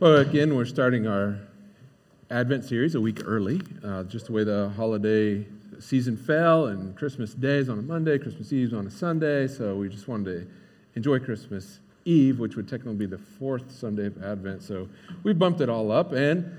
Well, 0.00 0.16
again, 0.16 0.54
we're 0.54 0.64
starting 0.64 1.06
our 1.06 1.38
Advent 2.30 2.64
series 2.64 2.94
a 2.94 3.00
week 3.02 3.20
early, 3.26 3.60
uh, 3.84 4.04
just 4.04 4.28
the 4.28 4.32
way 4.32 4.44
the 4.44 4.70
holiday 4.74 5.44
season 5.78 6.16
fell, 6.16 6.68
and 6.68 6.96
Christmas 6.96 7.34
Day 7.34 7.58
is 7.58 7.68
on 7.68 7.78
a 7.78 7.82
Monday, 7.82 8.18
Christmas 8.18 8.50
Eve 8.50 8.68
is 8.68 8.72
on 8.72 8.86
a 8.86 8.90
Sunday, 8.90 9.46
so 9.46 9.76
we 9.76 9.90
just 9.90 10.08
wanted 10.08 10.24
to 10.24 10.50
enjoy 10.94 11.18
Christmas 11.18 11.80
Eve, 12.06 12.38
which 12.38 12.56
would 12.56 12.66
technically 12.66 12.94
be 12.94 13.04
the 13.04 13.18
fourth 13.18 13.70
Sunday 13.70 14.06
of 14.06 14.24
Advent. 14.24 14.62
So 14.62 14.88
we 15.22 15.34
bumped 15.34 15.60
it 15.60 15.68
all 15.68 15.92
up, 15.92 16.12
and 16.12 16.50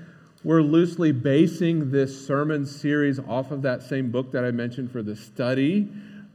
we're 0.44 0.62
loosely 0.62 1.10
basing 1.10 1.90
this 1.90 2.24
sermon 2.24 2.64
series 2.64 3.18
off 3.18 3.50
of 3.50 3.62
that 3.62 3.82
same 3.82 4.12
book 4.12 4.30
that 4.30 4.44
I 4.44 4.52
mentioned 4.52 4.92
for 4.92 5.02
the 5.02 5.16
study. 5.16 5.88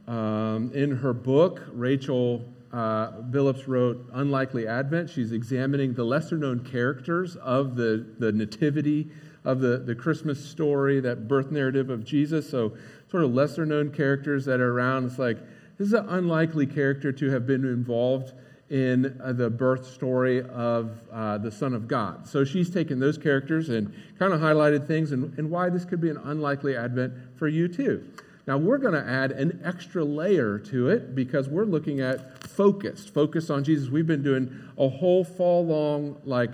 Um, 0.06 0.70
in 0.74 0.90
her 0.98 1.14
book, 1.14 1.62
Rachel 1.72 2.44
uh, 2.72 3.12
Billups 3.30 3.66
wrote 3.66 4.08
Unlikely 4.12 4.66
Advent. 4.66 5.10
She's 5.10 5.32
examining 5.32 5.94
the 5.94 6.04
lesser 6.04 6.36
known 6.36 6.60
characters 6.60 7.36
of 7.36 7.76
the, 7.76 8.06
the 8.18 8.32
nativity 8.32 9.10
of 9.44 9.60
the, 9.60 9.78
the 9.78 9.94
Christmas 9.94 10.44
story, 10.44 11.00
that 11.00 11.28
birth 11.28 11.50
narrative 11.50 11.90
of 11.90 12.04
Jesus. 12.04 12.48
So, 12.48 12.76
sort 13.10 13.24
of 13.24 13.32
lesser 13.32 13.64
known 13.64 13.90
characters 13.90 14.44
that 14.44 14.60
are 14.60 14.72
around. 14.72 15.06
It's 15.06 15.18
like, 15.18 15.38
this 15.78 15.88
is 15.88 15.94
an 15.94 16.08
unlikely 16.08 16.66
character 16.66 17.12
to 17.12 17.30
have 17.30 17.46
been 17.46 17.64
involved 17.64 18.32
in 18.70 19.18
uh, 19.22 19.32
the 19.32 19.48
birth 19.48 19.86
story 19.86 20.42
of 20.42 21.00
uh, 21.10 21.38
the 21.38 21.50
Son 21.50 21.72
of 21.72 21.88
God. 21.88 22.26
So 22.28 22.44
she's 22.44 22.68
taken 22.68 22.98
those 22.98 23.16
characters 23.16 23.70
and 23.70 23.94
kind 24.18 24.32
of 24.32 24.40
highlighted 24.40 24.86
things 24.86 25.12
and, 25.12 25.36
and 25.38 25.50
why 25.50 25.70
this 25.70 25.84
could 25.84 26.00
be 26.00 26.10
an 26.10 26.18
unlikely 26.18 26.76
advent 26.76 27.14
for 27.36 27.48
you 27.48 27.68
too. 27.68 28.04
Now, 28.48 28.56
we're 28.56 28.78
going 28.78 28.94
to 28.94 29.06
add 29.06 29.32
an 29.32 29.60
extra 29.62 30.02
layer 30.02 30.58
to 30.58 30.88
it 30.88 31.14
because 31.14 31.50
we're 31.50 31.66
looking 31.66 32.00
at 32.00 32.42
focused, 32.42 33.12
focused 33.12 33.50
on 33.50 33.62
Jesus. 33.62 33.90
We've 33.90 34.06
been 34.06 34.22
doing 34.22 34.58
a 34.78 34.88
whole 34.88 35.22
fall 35.22 35.66
long, 35.66 36.18
like, 36.24 36.52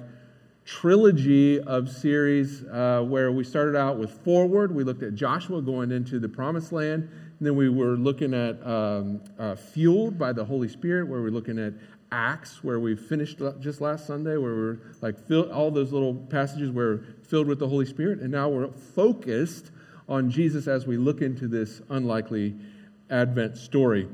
trilogy 0.65 1.61
of 1.61 1.89
series 1.89 2.65
uh, 2.65 3.05
where 3.07 3.31
we 3.31 3.45
started 3.45 3.77
out 3.77 3.97
with 3.97 4.11
Forward. 4.11 4.75
We 4.75 4.83
looked 4.83 5.05
at 5.05 5.15
Joshua 5.15 5.63
going 5.63 5.93
into 5.93 6.19
the 6.19 6.29
promised 6.29 6.73
land. 6.73 7.09
And 7.39 7.47
then 7.47 7.55
we 7.55 7.69
were 7.69 7.97
looking 7.97 8.35
at 8.35 8.61
um, 8.67 9.21
uh, 9.39 9.55
Fueled 9.55 10.19
by 10.19 10.33
the 10.33 10.45
Holy 10.45 10.69
Spirit, 10.69 11.07
where 11.07 11.23
we're 11.23 11.31
looking 11.31 11.61
at 11.61 11.75
Acts, 12.11 12.65
where 12.65 12.81
we 12.81 12.97
finished 12.97 13.41
just 13.61 13.81
last 13.81 14.05
Sunday, 14.05 14.37
where 14.37 14.55
we're 14.57 14.79
like 15.01 15.17
filled, 15.29 15.53
all 15.53 15.71
those 15.71 15.93
little 15.93 16.15
passages 16.15 16.73
were 16.73 17.05
filled 17.23 17.47
with 17.47 17.61
the 17.61 17.69
Holy 17.69 17.87
Spirit. 17.87 18.19
And 18.19 18.33
now 18.33 18.49
we're 18.49 18.73
focused 18.73 19.71
on 20.09 20.31
Jesus 20.31 20.67
as 20.67 20.87
we 20.87 20.97
look 20.97 21.23
into 21.23 21.49
this 21.49 21.81
unlikely 21.89 22.55
Advent 23.11 23.57
story. 23.57 24.09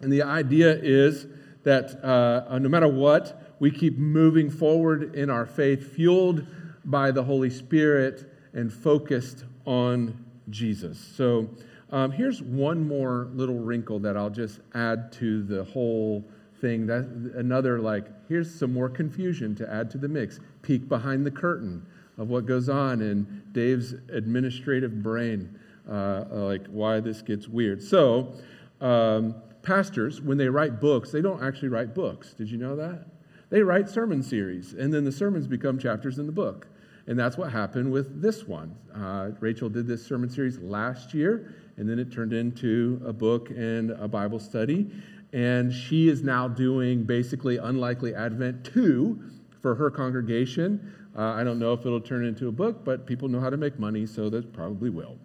And 0.00 0.12
the 0.12 0.22
idea 0.22 0.74
is 0.74 1.26
that 1.62 2.04
uh, 2.04 2.58
no 2.58 2.68
matter 2.68 2.88
what, 2.88 3.56
we 3.60 3.70
keep 3.70 3.96
moving 3.96 4.50
forward 4.50 5.14
in 5.14 5.30
our 5.30 5.46
faith, 5.46 5.94
fueled 5.94 6.46
by 6.84 7.10
the 7.10 7.22
Holy 7.22 7.50
Spirit 7.50 8.30
and 8.52 8.72
focused 8.72 9.44
on 9.64 10.24
Jesus. 10.50 10.98
So 10.98 11.48
um, 11.90 12.10
here's 12.10 12.42
one 12.42 12.86
more 12.86 13.28
little 13.34 13.58
wrinkle 13.58 13.98
that 14.00 14.16
I'll 14.16 14.30
just 14.30 14.60
add 14.74 15.12
to 15.12 15.42
the 15.42 15.64
whole 15.64 16.24
thing. 16.60 16.86
That 16.86 17.04
another 17.34 17.78
like 17.78 18.06
here's 18.28 18.52
some 18.52 18.72
more 18.72 18.88
confusion 18.88 19.54
to 19.56 19.72
add 19.72 19.90
to 19.92 19.98
the 19.98 20.08
mix. 20.08 20.40
Peek 20.62 20.88
behind 20.88 21.24
the 21.24 21.30
curtain 21.30 21.86
of 22.18 22.28
what 22.28 22.46
goes 22.46 22.68
on 22.68 23.00
in 23.00 23.42
Dave's 23.52 23.92
administrative 24.10 25.02
brain, 25.02 25.58
uh, 25.90 26.24
like 26.30 26.66
why 26.66 27.00
this 27.00 27.22
gets 27.22 27.48
weird. 27.48 27.82
So, 27.82 28.34
um, 28.80 29.34
pastors, 29.62 30.20
when 30.20 30.38
they 30.38 30.48
write 30.48 30.80
books, 30.80 31.10
they 31.10 31.22
don't 31.22 31.42
actually 31.42 31.68
write 31.68 31.94
books. 31.94 32.34
Did 32.34 32.50
you 32.50 32.58
know 32.58 32.76
that? 32.76 33.06
They 33.50 33.62
write 33.62 33.88
sermon 33.88 34.22
series, 34.22 34.74
and 34.74 34.92
then 34.92 35.04
the 35.04 35.12
sermons 35.12 35.46
become 35.46 35.78
chapters 35.78 36.18
in 36.18 36.26
the 36.26 36.32
book. 36.32 36.66
And 37.06 37.18
that's 37.18 37.36
what 37.36 37.52
happened 37.52 37.92
with 37.92 38.22
this 38.22 38.48
one. 38.48 38.74
Uh, 38.94 39.30
Rachel 39.40 39.68
did 39.68 39.86
this 39.86 40.04
sermon 40.04 40.30
series 40.30 40.58
last 40.58 41.12
year, 41.12 41.54
and 41.76 41.88
then 41.88 41.98
it 41.98 42.10
turned 42.10 42.32
into 42.32 43.00
a 43.04 43.12
book 43.12 43.50
and 43.50 43.90
a 43.90 44.08
Bible 44.08 44.38
study. 44.38 44.90
And 45.32 45.72
she 45.72 46.08
is 46.08 46.22
now 46.22 46.48
doing 46.48 47.04
basically 47.04 47.58
Unlikely 47.58 48.14
Advent 48.14 48.64
2 48.64 49.20
for 49.60 49.74
her 49.74 49.90
congregation. 49.90 50.92
Uh, 51.16 51.22
I 51.22 51.44
don't 51.44 51.58
know 51.58 51.72
if 51.72 51.80
it'll 51.80 52.00
turn 52.00 52.24
into 52.24 52.48
a 52.48 52.52
book, 52.52 52.84
but 52.84 53.06
people 53.06 53.28
know 53.28 53.40
how 53.40 53.50
to 53.50 53.56
make 53.56 53.78
money, 53.78 54.06
so 54.06 54.28
that 54.30 54.52
probably 54.52 54.90
will. 54.90 55.16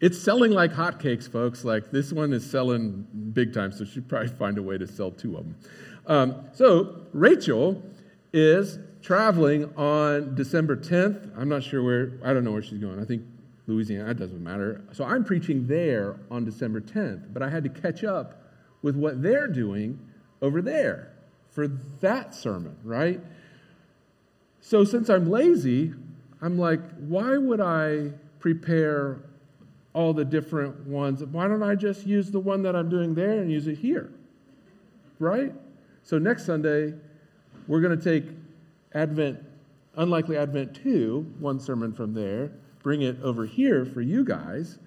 It's 0.00 0.18
selling 0.18 0.52
like 0.52 0.72
hotcakes, 0.72 1.30
folks. 1.30 1.64
Like 1.64 1.90
this 1.90 2.12
one 2.12 2.32
is 2.32 2.48
selling 2.48 3.06
big 3.32 3.54
time, 3.54 3.72
so 3.72 3.84
she'd 3.84 4.08
probably 4.08 4.28
find 4.28 4.58
a 4.58 4.62
way 4.62 4.76
to 4.76 4.86
sell 4.86 5.10
two 5.10 5.36
of 5.36 5.44
them. 5.44 5.56
Um, 6.06 6.44
so 6.52 7.06
Rachel 7.12 7.82
is 8.32 8.78
traveling 9.00 9.72
on 9.76 10.34
December 10.34 10.76
10th. 10.76 11.30
I'm 11.38 11.48
not 11.48 11.62
sure 11.62 11.82
where, 11.82 12.12
I 12.24 12.34
don't 12.34 12.44
know 12.44 12.52
where 12.52 12.62
she's 12.62 12.78
going. 12.78 13.00
I 13.00 13.04
think 13.04 13.22
Louisiana, 13.66 14.10
it 14.10 14.18
doesn't 14.18 14.42
matter. 14.42 14.82
So 14.92 15.04
I'm 15.04 15.24
preaching 15.24 15.66
there 15.66 16.16
on 16.30 16.44
December 16.44 16.80
10th, 16.80 17.32
but 17.32 17.42
I 17.42 17.48
had 17.48 17.62
to 17.64 17.70
catch 17.70 18.04
up 18.04 18.42
with 18.82 18.96
what 18.96 19.22
they're 19.22 19.48
doing 19.48 19.98
over 20.42 20.60
there 20.60 21.12
for 21.50 21.68
that 22.00 22.34
sermon, 22.34 22.76
right? 22.82 23.20
So 24.66 24.82
since 24.82 25.10
I'm 25.10 25.28
lazy, 25.28 25.92
I'm 26.40 26.58
like, 26.58 26.80
why 27.00 27.36
would 27.36 27.60
I 27.60 28.12
prepare 28.38 29.18
all 29.92 30.14
the 30.14 30.24
different 30.24 30.86
ones? 30.86 31.22
Why 31.22 31.48
don't 31.48 31.62
I 31.62 31.74
just 31.74 32.06
use 32.06 32.30
the 32.30 32.40
one 32.40 32.62
that 32.62 32.74
I'm 32.74 32.88
doing 32.88 33.14
there 33.14 33.42
and 33.42 33.52
use 33.52 33.66
it 33.66 33.76
here? 33.76 34.10
Right? 35.18 35.52
So 36.02 36.16
next 36.18 36.46
Sunday, 36.46 36.94
we're 37.68 37.82
going 37.82 37.98
to 37.98 38.02
take 38.02 38.24
Advent, 38.94 39.38
Unlikely 39.96 40.38
Advent 40.38 40.82
2, 40.82 41.34
one 41.40 41.60
sermon 41.60 41.92
from 41.92 42.14
there, 42.14 42.50
bring 42.82 43.02
it 43.02 43.20
over 43.22 43.44
here 43.44 43.84
for 43.84 44.00
you 44.00 44.24
guys, 44.24 44.78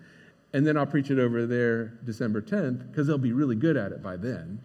and 0.53 0.65
then 0.65 0.75
I'll 0.75 0.87
preach 0.87 1.11
it 1.11 1.19
over 1.19 1.45
there 1.45 1.99
December 2.03 2.41
10th 2.41 2.89
because 2.89 3.05
they'll 3.05 3.19
be 3.19 3.31
really 3.31 3.55
good 3.55 3.77
at 3.77 3.91
it 3.91 4.01
by 4.01 4.17
then. 4.17 4.59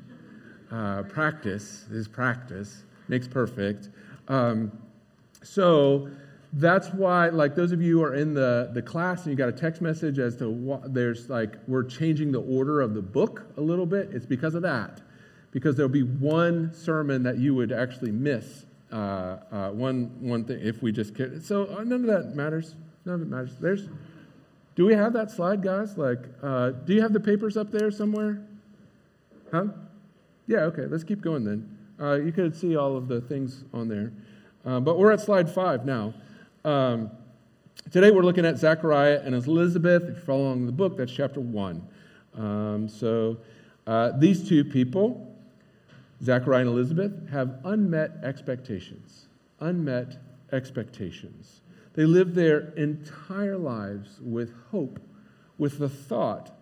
Uh, 0.71 1.03
practice 1.03 1.85
is 1.91 2.09
practice, 2.09 2.85
makes 3.09 3.29
perfect. 3.29 3.91
Um, 4.29 4.73
so 5.43 6.09
that's 6.55 6.89
why, 6.89 7.31
like 7.31 7.55
those 7.55 7.73
of 7.73 7.81
you 7.81 7.99
who 7.99 8.05
are 8.05 8.15
in 8.15 8.35
the, 8.35 8.71
the 8.75 8.83
class 8.83 9.25
and 9.25 9.31
you 9.31 9.37
got 9.37 9.49
a 9.49 9.53
text 9.53 9.81
message 9.81 10.19
as 10.19 10.37
to 10.37 10.51
what 10.51 10.93
there's 10.93 11.31
like, 11.31 11.57
we're 11.67 11.85
changing 11.85 12.31
the 12.31 12.43
order 12.43 12.81
of 12.81 12.95
the 12.95 13.01
book 13.01 13.47
a 13.57 13.61
little 13.61 13.87
bit, 13.87 14.11
it's 14.13 14.27
because 14.27 14.55
of 14.55 14.63
that. 14.63 15.01
Because 15.51 15.77
there'll 15.77 15.89
be 15.89 16.03
one 16.03 16.73
sermon 16.75 17.23
that 17.23 17.39
you 17.39 17.55
would 17.55 17.73
actually 17.73 18.13
miss. 18.13 18.67
Uh, 18.91 19.39
uh, 19.51 19.71
one, 19.71 20.15
one 20.21 20.45
thing, 20.45 20.59
if 20.61 20.83
we 20.83 20.93
just 20.93 21.15
care. 21.15 21.41
So 21.41 21.67
uh, 21.77 21.85
none 21.85 22.07
of 22.07 22.07
that 22.07 22.35
matters. 22.37 22.75
None 23.07 23.15
of 23.15 23.23
it 23.23 23.29
matters. 23.29 23.57
There's, 23.59 23.89
do 24.75 24.85
we 24.85 24.93
have 24.95 25.15
that 25.15 25.31
slide, 25.31 25.63
guys? 25.63 25.97
Like, 25.97 26.21
uh, 26.43 26.71
do 26.71 26.93
you 26.93 27.01
have 27.01 27.15
the 27.15 27.21
papers 27.21 27.57
up 27.57 27.71
there 27.71 27.91
somewhere? 27.91 28.43
Huh? 29.51 29.67
Yeah, 30.47 30.61
okay, 30.61 30.87
let's 30.87 31.05
keep 31.05 31.23
going 31.23 31.45
then. 31.45 31.79
Uh, 31.99 32.15
you 32.15 32.33
could 32.33 32.55
see 32.55 32.77
all 32.77 32.97
of 32.97 33.09
the 33.09 33.21
things 33.23 33.65
on 33.73 33.89
there. 33.89 34.13
Uh, 34.65 34.79
but 34.79 34.97
we're 34.99 35.11
at 35.11 35.21
slide 35.21 35.51
five 35.51 35.85
now. 35.85 36.15
Um, 36.65 37.11
today 37.91 38.13
we're 38.13 38.23
looking 38.23 38.47
at 38.47 38.59
Zechariah 38.59 39.21
and 39.25 39.35
Elizabeth. 39.35 40.05
If 40.05 40.17
you're 40.17 40.25
following 40.25 40.67
the 40.67 40.73
book, 40.73 40.97
that's 40.97 41.13
chapter 41.13 41.41
one. 41.41 41.87
Um, 42.35 42.89
so 42.89 43.39
uh, 43.89 44.13
these 44.17 44.49
two 44.49 44.65
people, 44.65 45.37
Zechariah 46.23 46.61
and 46.61 46.71
Elizabeth, 46.71 47.29
have 47.31 47.59
unmet 47.65 48.13
expectations. 48.23 49.27
Unmet 49.59 50.19
expectations. 50.53 51.61
They 51.95 52.05
live 52.05 52.35
their 52.35 52.73
entire 52.75 53.59
lives 53.59 54.21
with 54.23 54.53
hope, 54.71 55.01
with 55.59 55.79
the 55.79 55.89
thought, 55.89 56.53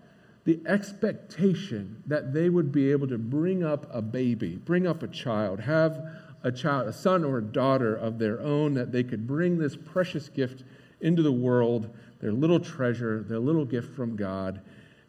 the 0.45 0.59
expectation 0.67 2.03
that 2.07 2.33
they 2.33 2.49
would 2.49 2.73
be 2.73 2.91
able 2.91 3.07
to 3.09 3.19
bring 3.19 3.63
up 3.63 3.87
a 3.95 4.01
baby, 4.01 4.57
bring 4.57 4.87
up 4.87 5.03
a 5.03 5.09
child, 5.09 5.61
have 5.61 6.03
a 6.43 6.51
child, 6.53 6.89
a 6.89 6.93
son 6.93 7.25
or 7.25 7.39
a 7.39 7.43
daughter 7.43 7.95
of 7.95 8.19
their 8.19 8.41
own, 8.41 8.75
that 8.75 8.93
they 8.93 9.03
could 9.03 9.27
bring 9.27 9.59
this 9.59 9.77
precious 9.77 10.29
gift 10.29 10.65
into 11.01 11.23
the 11.23 11.33
world, 11.33 11.95
their 12.21 12.33
little 12.33 12.61
treasure, 12.61 13.23
their 13.23 13.39
little 13.39 13.65
gift 13.65 13.95
from 13.95 14.17
God. 14.17 14.61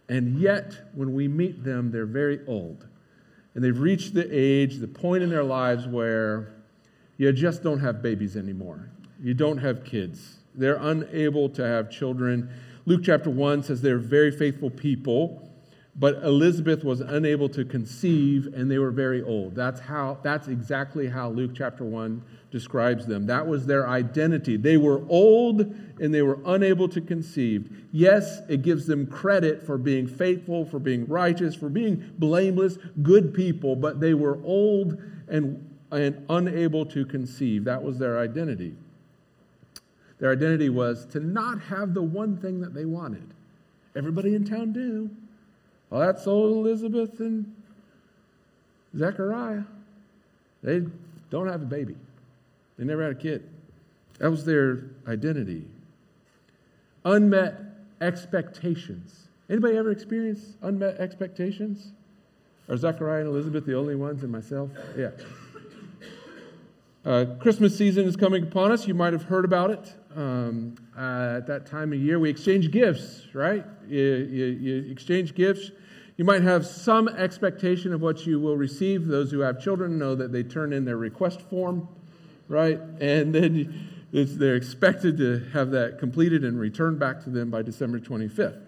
And 0.10 0.40
yet, 0.40 0.90
when 0.94 1.14
we 1.14 1.28
meet 1.28 1.64
them, 1.64 1.92
they're 1.92 2.06
very 2.06 2.40
old. 2.48 2.88
And 3.54 3.64
they've 3.64 3.80
reached 3.80 4.14
the 4.14 4.28
age, 4.32 4.78
the 4.78 4.88
point 4.88 5.24
in 5.24 5.30
their 5.30 5.44
lives 5.44 5.88
where 5.88 6.54
you 7.18 7.32
just 7.32 7.64
don't 7.64 7.80
have 7.80 8.02
babies 8.02 8.36
anymore. 8.36 8.90
You 9.22 9.34
don't 9.34 9.58
have 9.58 9.84
kids. 9.84 10.38
They're 10.56 10.80
unable 10.82 11.50
to 11.50 11.64
have 11.64 11.90
children. 11.90 12.50
Luke 12.86 13.02
chapter 13.04 13.30
1 13.30 13.64
says 13.64 13.82
they're 13.82 13.98
very 13.98 14.32
faithful 14.32 14.70
people 14.70 15.51
but 15.96 16.24
Elizabeth 16.24 16.84
was 16.84 17.02
unable 17.02 17.50
to 17.50 17.66
conceive 17.66 18.54
and 18.54 18.72
they 18.72 18.78
were 18.78 18.92
very 18.92 19.22
old. 19.22 19.56
That's 19.56 19.80
how 19.80 20.20
that's 20.24 20.48
exactly 20.48 21.08
how 21.08 21.30
Luke 21.30 21.52
chapter 21.54 21.84
1 21.84 22.22
describes 22.50 23.06
them. 23.06 23.26
That 23.26 23.46
was 23.46 23.66
their 23.66 23.88
identity. 23.88 24.58
They 24.58 24.78
were 24.78 25.04
old 25.10 25.62
and 26.00 26.14
they 26.14 26.22
were 26.22 26.40
unable 26.46 26.88
to 26.90 27.02
conceive. 27.02 27.88
Yes, 27.92 28.40
it 28.50 28.62
gives 28.62 28.88
them 28.88 29.06
credit 29.06 29.64
for 29.64 29.78
being 29.78 30.08
faithful, 30.08 30.66
for 30.66 30.80
being 30.80 31.06
righteous, 31.08 31.56
for 31.56 31.70
being 31.70 32.14
blameless, 32.18 32.78
good 33.02 33.34
people, 33.34 33.76
but 33.76 34.00
they 34.00 34.14
were 34.14 34.40
old 34.44 34.98
and 35.28 35.68
and 35.92 36.26
unable 36.30 36.86
to 36.86 37.06
conceive. 37.06 37.66
That 37.66 37.84
was 37.84 38.00
their 38.00 38.18
identity. 38.18 38.76
Their 40.20 40.32
identity 40.32 40.70
was 40.70 41.06
to 41.08 41.20
not 41.20 41.60
have 41.64 41.94
the 41.94 42.02
one 42.02 42.38
thing 42.38 42.62
that 42.62 42.74
they 42.74 42.86
wanted. 42.86 43.34
Everybody 43.96 44.36
in 44.36 44.46
town 44.46 44.72
do. 44.72 45.10
Well, 45.92 46.00
that's 46.00 46.26
old 46.26 46.66
Elizabeth 46.66 47.20
and 47.20 47.54
Zechariah. 48.98 49.64
They 50.64 50.82
don't 51.30 51.48
have 51.48 51.62
a 51.62 51.66
baby. 51.66 51.96
They 52.80 52.86
never 52.86 53.04
had 53.04 53.12
a 53.12 53.16
kid. 53.16 53.48
That 54.20 54.32
was 54.32 54.46
their 54.46 54.86
identity. 55.08 55.66
Unmet 57.04 57.56
expectations. 58.00 59.28
Anybody 59.50 59.76
ever 59.78 59.92
experienced 59.92 60.56
unmet 60.62 60.98
expectations? 60.98 61.92
Are 62.70 62.78
Zechariah 62.78 63.20
and 63.20 63.28
Elizabeth 63.28 63.66
the 63.66 63.76
only 63.76 63.96
ones 63.96 64.24
and 64.24 64.32
myself? 64.32 64.70
Yeah. 64.98 65.10
Uh, 67.04 67.26
Christmas 67.40 67.76
season 67.76 68.08
is 68.08 68.16
coming 68.16 68.44
upon 68.44 68.72
us. 68.72 68.88
You 68.88 68.94
might 68.94 69.12
have 69.12 69.24
heard 69.24 69.44
about 69.44 69.72
it. 69.72 69.94
Um, 70.16 70.76
uh, 70.96 71.38
at 71.38 71.48
that 71.48 71.66
time 71.66 71.94
of 71.94 72.00
year, 72.00 72.20
we 72.20 72.30
exchange 72.30 72.70
gifts, 72.70 73.26
right? 73.34 73.66
You, 73.90 74.00
you, 74.00 74.46
you, 74.46 74.92
exchange 74.92 75.34
gifts. 75.34 75.72
You 76.22 76.26
might 76.26 76.44
have 76.44 76.68
some 76.68 77.08
expectation 77.08 77.94
of 77.94 78.02
what 78.04 78.28
you 78.28 78.40
will 78.40 78.56
receive. 78.56 79.08
Those 79.08 79.32
who 79.32 79.40
have 79.40 79.60
children 79.60 79.98
know 79.98 80.14
that 80.14 80.32
they 80.32 80.44
turn 80.44 80.72
in 80.72 80.86
their 80.86 80.98
request 80.98 81.42
form, 81.42 81.88
right? 82.48 82.80
And 83.00 83.34
then 83.34 83.90
they're 84.12 84.56
expected 84.56 85.18
to 85.18 85.40
have 85.52 85.72
that 85.72 85.98
completed 85.98 86.44
and 86.44 86.60
returned 86.60 87.00
back 87.00 87.24
to 87.24 87.32
them 87.32 87.50
by 87.50 87.64
December 87.64 88.00
25th. 88.00 88.62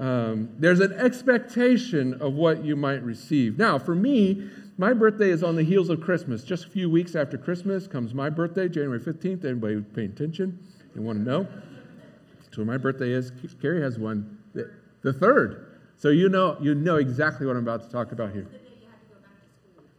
Um, 0.00 0.48
there's 0.58 0.80
an 0.80 0.92
expectation 0.94 2.20
of 2.20 2.32
what 2.32 2.64
you 2.64 2.74
might 2.74 3.04
receive. 3.04 3.58
Now, 3.58 3.78
for 3.78 3.94
me, 3.94 4.50
my 4.76 4.92
birthday 4.92 5.30
is 5.30 5.44
on 5.44 5.54
the 5.54 5.62
heels 5.62 5.88
of 5.88 6.00
Christmas. 6.00 6.42
Just 6.42 6.64
a 6.64 6.68
few 6.68 6.90
weeks 6.90 7.14
after 7.14 7.38
Christmas 7.38 7.86
comes 7.86 8.12
my 8.12 8.28
birthday, 8.28 8.68
January 8.68 8.98
15th. 8.98 9.44
Anybody 9.44 9.82
paying 9.94 10.10
attention? 10.10 10.58
You 10.96 11.02
want 11.02 11.20
to 11.20 11.24
know? 11.24 11.46
So 12.50 12.64
my 12.64 12.76
birthday 12.76 13.12
is. 13.12 13.30
Carrie 13.60 13.82
has 13.82 14.00
one, 14.00 14.36
the, 14.52 14.68
the 15.02 15.12
third. 15.12 15.68
So 16.02 16.08
you 16.08 16.28
know, 16.28 16.56
you 16.60 16.74
know 16.74 16.96
exactly 16.96 17.46
what 17.46 17.54
I'm 17.54 17.62
about 17.62 17.84
to 17.84 17.88
talk 17.88 18.10
about 18.10 18.32
here. 18.32 18.48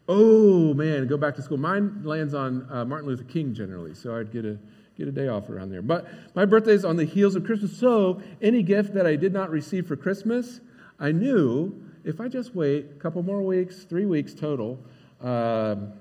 Oh 0.09 0.73
man, 0.73 1.07
go 1.07 1.15
back 1.15 1.33
to 1.35 1.41
school. 1.41 1.55
Mine 1.55 2.01
lands 2.03 2.33
on 2.33 2.67
uh, 2.69 2.83
Martin 2.83 3.07
Luther 3.07 3.23
King 3.23 3.53
generally, 3.53 3.95
so 3.95 4.13
I'd 4.13 4.29
get 4.29 4.43
a 4.43 4.57
get 4.97 5.07
a 5.07 5.13
day 5.13 5.29
off 5.29 5.49
around 5.49 5.69
there. 5.69 5.81
But 5.81 6.05
my 6.35 6.43
birthday 6.43 6.73
is 6.73 6.83
on 6.83 6.97
the 6.97 7.05
heels 7.05 7.37
of 7.37 7.45
Christmas, 7.45 7.77
so 7.77 8.21
any 8.41 8.63
gift 8.63 8.93
that 8.95 9.07
I 9.07 9.15
did 9.15 9.31
not 9.31 9.49
receive 9.49 9.87
for 9.87 9.95
Christmas, 9.95 10.59
I 10.99 11.13
knew 11.13 11.73
if 12.03 12.19
I 12.19 12.27
just 12.27 12.53
wait 12.53 12.87
a 12.91 12.99
couple 12.99 13.23
more 13.23 13.41
weeks, 13.41 13.85
three 13.85 14.05
weeks 14.05 14.33
total, 14.33 14.77
I'm 15.21 15.93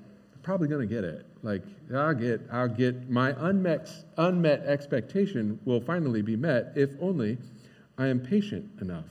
probably 0.43 0.66
going 0.66 0.81
to 0.81 0.93
get 0.93 1.04
it. 1.04 1.25
Like 1.44 1.62
I'll 1.94 2.12
get, 2.12 2.40
I'll 2.50 2.66
get 2.66 3.08
my 3.08 3.37
unmet 3.38 3.88
unmet 4.16 4.64
expectation 4.66 5.60
will 5.64 5.81
finally 5.81 6.22
be 6.22 6.34
met 6.34 6.72
if 6.75 6.90
only 7.00 7.38
I 7.96 8.08
am 8.08 8.19
patient 8.19 8.69
enough. 8.81 9.06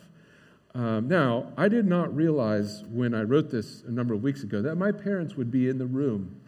Um, 0.73 1.09
now, 1.09 1.51
I 1.57 1.67
did 1.67 1.85
not 1.85 2.15
realize 2.15 2.83
when 2.89 3.13
I 3.13 3.23
wrote 3.23 3.51
this 3.51 3.83
a 3.87 3.91
number 3.91 4.13
of 4.13 4.23
weeks 4.23 4.43
ago 4.43 4.61
that 4.61 4.75
my 4.75 4.91
parents 4.91 5.35
would 5.35 5.51
be 5.51 5.67
in 5.67 5.77
the 5.77 5.85
room. 5.85 6.39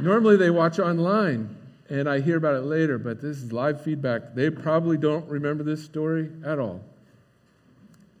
Normally, 0.00 0.36
they 0.36 0.50
watch 0.50 0.78
online, 0.78 1.56
and 1.88 2.08
I 2.08 2.20
hear 2.20 2.36
about 2.36 2.56
it 2.56 2.64
later, 2.64 2.98
but 2.98 3.22
this 3.22 3.38
is 3.38 3.52
live 3.52 3.82
feedback. 3.82 4.34
They 4.34 4.50
probably 4.50 4.98
don't 4.98 5.26
remember 5.28 5.64
this 5.64 5.82
story 5.82 6.30
at 6.44 6.58
all. 6.58 6.82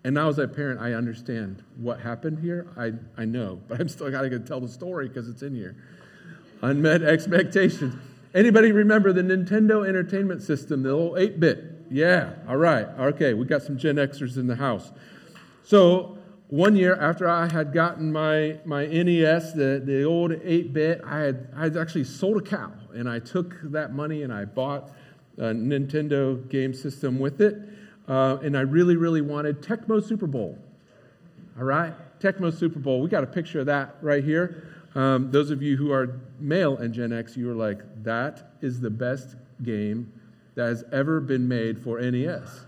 And 0.04 0.14
now, 0.14 0.28
as 0.28 0.38
a 0.38 0.48
parent, 0.48 0.80
I 0.80 0.94
understand 0.94 1.62
what 1.76 2.00
happened 2.00 2.38
here. 2.38 2.66
I, 2.76 2.92
I 3.20 3.24
know, 3.24 3.60
but 3.68 3.80
I'm 3.80 3.88
still 3.88 4.10
got 4.10 4.22
to 4.22 4.38
tell 4.38 4.60
the 4.60 4.68
story 4.68 5.08
because 5.08 5.28
it's 5.28 5.42
in 5.42 5.54
here. 5.54 5.76
Unmet 6.62 7.02
expectations. 7.02 7.94
Anybody 8.34 8.72
remember 8.72 9.12
the 9.12 9.22
Nintendo 9.22 9.86
Entertainment 9.86 10.42
System, 10.42 10.82
the 10.82 10.90
old 10.90 11.18
8 11.18 11.38
bit? 11.38 11.73
Yeah, 11.90 12.34
all 12.48 12.56
right. 12.56 12.86
Okay, 12.98 13.34
we 13.34 13.44
got 13.46 13.62
some 13.62 13.76
Gen 13.76 13.96
Xers 13.96 14.36
in 14.36 14.46
the 14.46 14.56
house. 14.56 14.90
So, 15.62 16.18
one 16.48 16.76
year 16.76 16.94
after 17.00 17.28
I 17.28 17.48
had 17.48 17.72
gotten 17.72 18.12
my, 18.12 18.58
my 18.64 18.86
NES, 18.86 19.54
the, 19.54 19.82
the 19.84 20.04
old 20.04 20.32
8 20.32 20.72
bit, 20.72 21.00
I 21.04 21.18
had, 21.20 21.48
I 21.56 21.64
had 21.64 21.76
actually 21.76 22.04
sold 22.04 22.36
a 22.36 22.40
cow. 22.40 22.70
And 22.94 23.08
I 23.08 23.18
took 23.18 23.60
that 23.72 23.92
money 23.92 24.22
and 24.22 24.32
I 24.32 24.44
bought 24.44 24.90
a 25.36 25.46
Nintendo 25.46 26.48
game 26.48 26.72
system 26.72 27.18
with 27.18 27.40
it. 27.40 27.56
Uh, 28.06 28.38
and 28.42 28.56
I 28.56 28.60
really, 28.60 28.96
really 28.96 29.22
wanted 29.22 29.62
Tecmo 29.62 30.06
Super 30.06 30.26
Bowl. 30.26 30.58
All 31.58 31.64
right? 31.64 31.92
Tecmo 32.20 32.56
Super 32.56 32.78
Bowl. 32.78 33.00
We 33.00 33.08
got 33.08 33.24
a 33.24 33.26
picture 33.28 33.60
of 33.60 33.66
that 33.66 33.96
right 34.00 34.22
here. 34.22 34.68
Um, 34.94 35.30
those 35.30 35.50
of 35.50 35.60
you 35.62 35.76
who 35.76 35.90
are 35.92 36.20
male 36.38 36.76
and 36.76 36.94
Gen 36.94 37.12
X, 37.12 37.36
you 37.36 37.50
are 37.50 37.54
like, 37.54 37.80
that 38.04 38.52
is 38.60 38.80
the 38.80 38.90
best 38.90 39.34
game 39.62 40.12
that 40.54 40.66
has 40.66 40.84
ever 40.92 41.20
been 41.20 41.48
made 41.48 41.82
for 41.82 42.00
NES. 42.00 42.64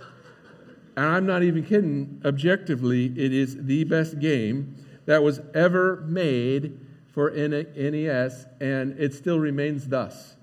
And 0.96 1.04
I'm 1.04 1.26
not 1.26 1.42
even 1.42 1.64
kidding. 1.64 2.20
Objectively, 2.24 3.06
it 3.16 3.32
is 3.32 3.56
the 3.66 3.84
best 3.84 4.18
game 4.18 4.76
that 5.04 5.22
was 5.22 5.40
ever 5.54 6.04
made 6.06 6.80
for 7.12 7.30
NES, 7.30 8.46
and 8.60 8.98
it 8.98 9.14
still 9.14 9.38
remains 9.38 9.88
thus. 9.88 10.36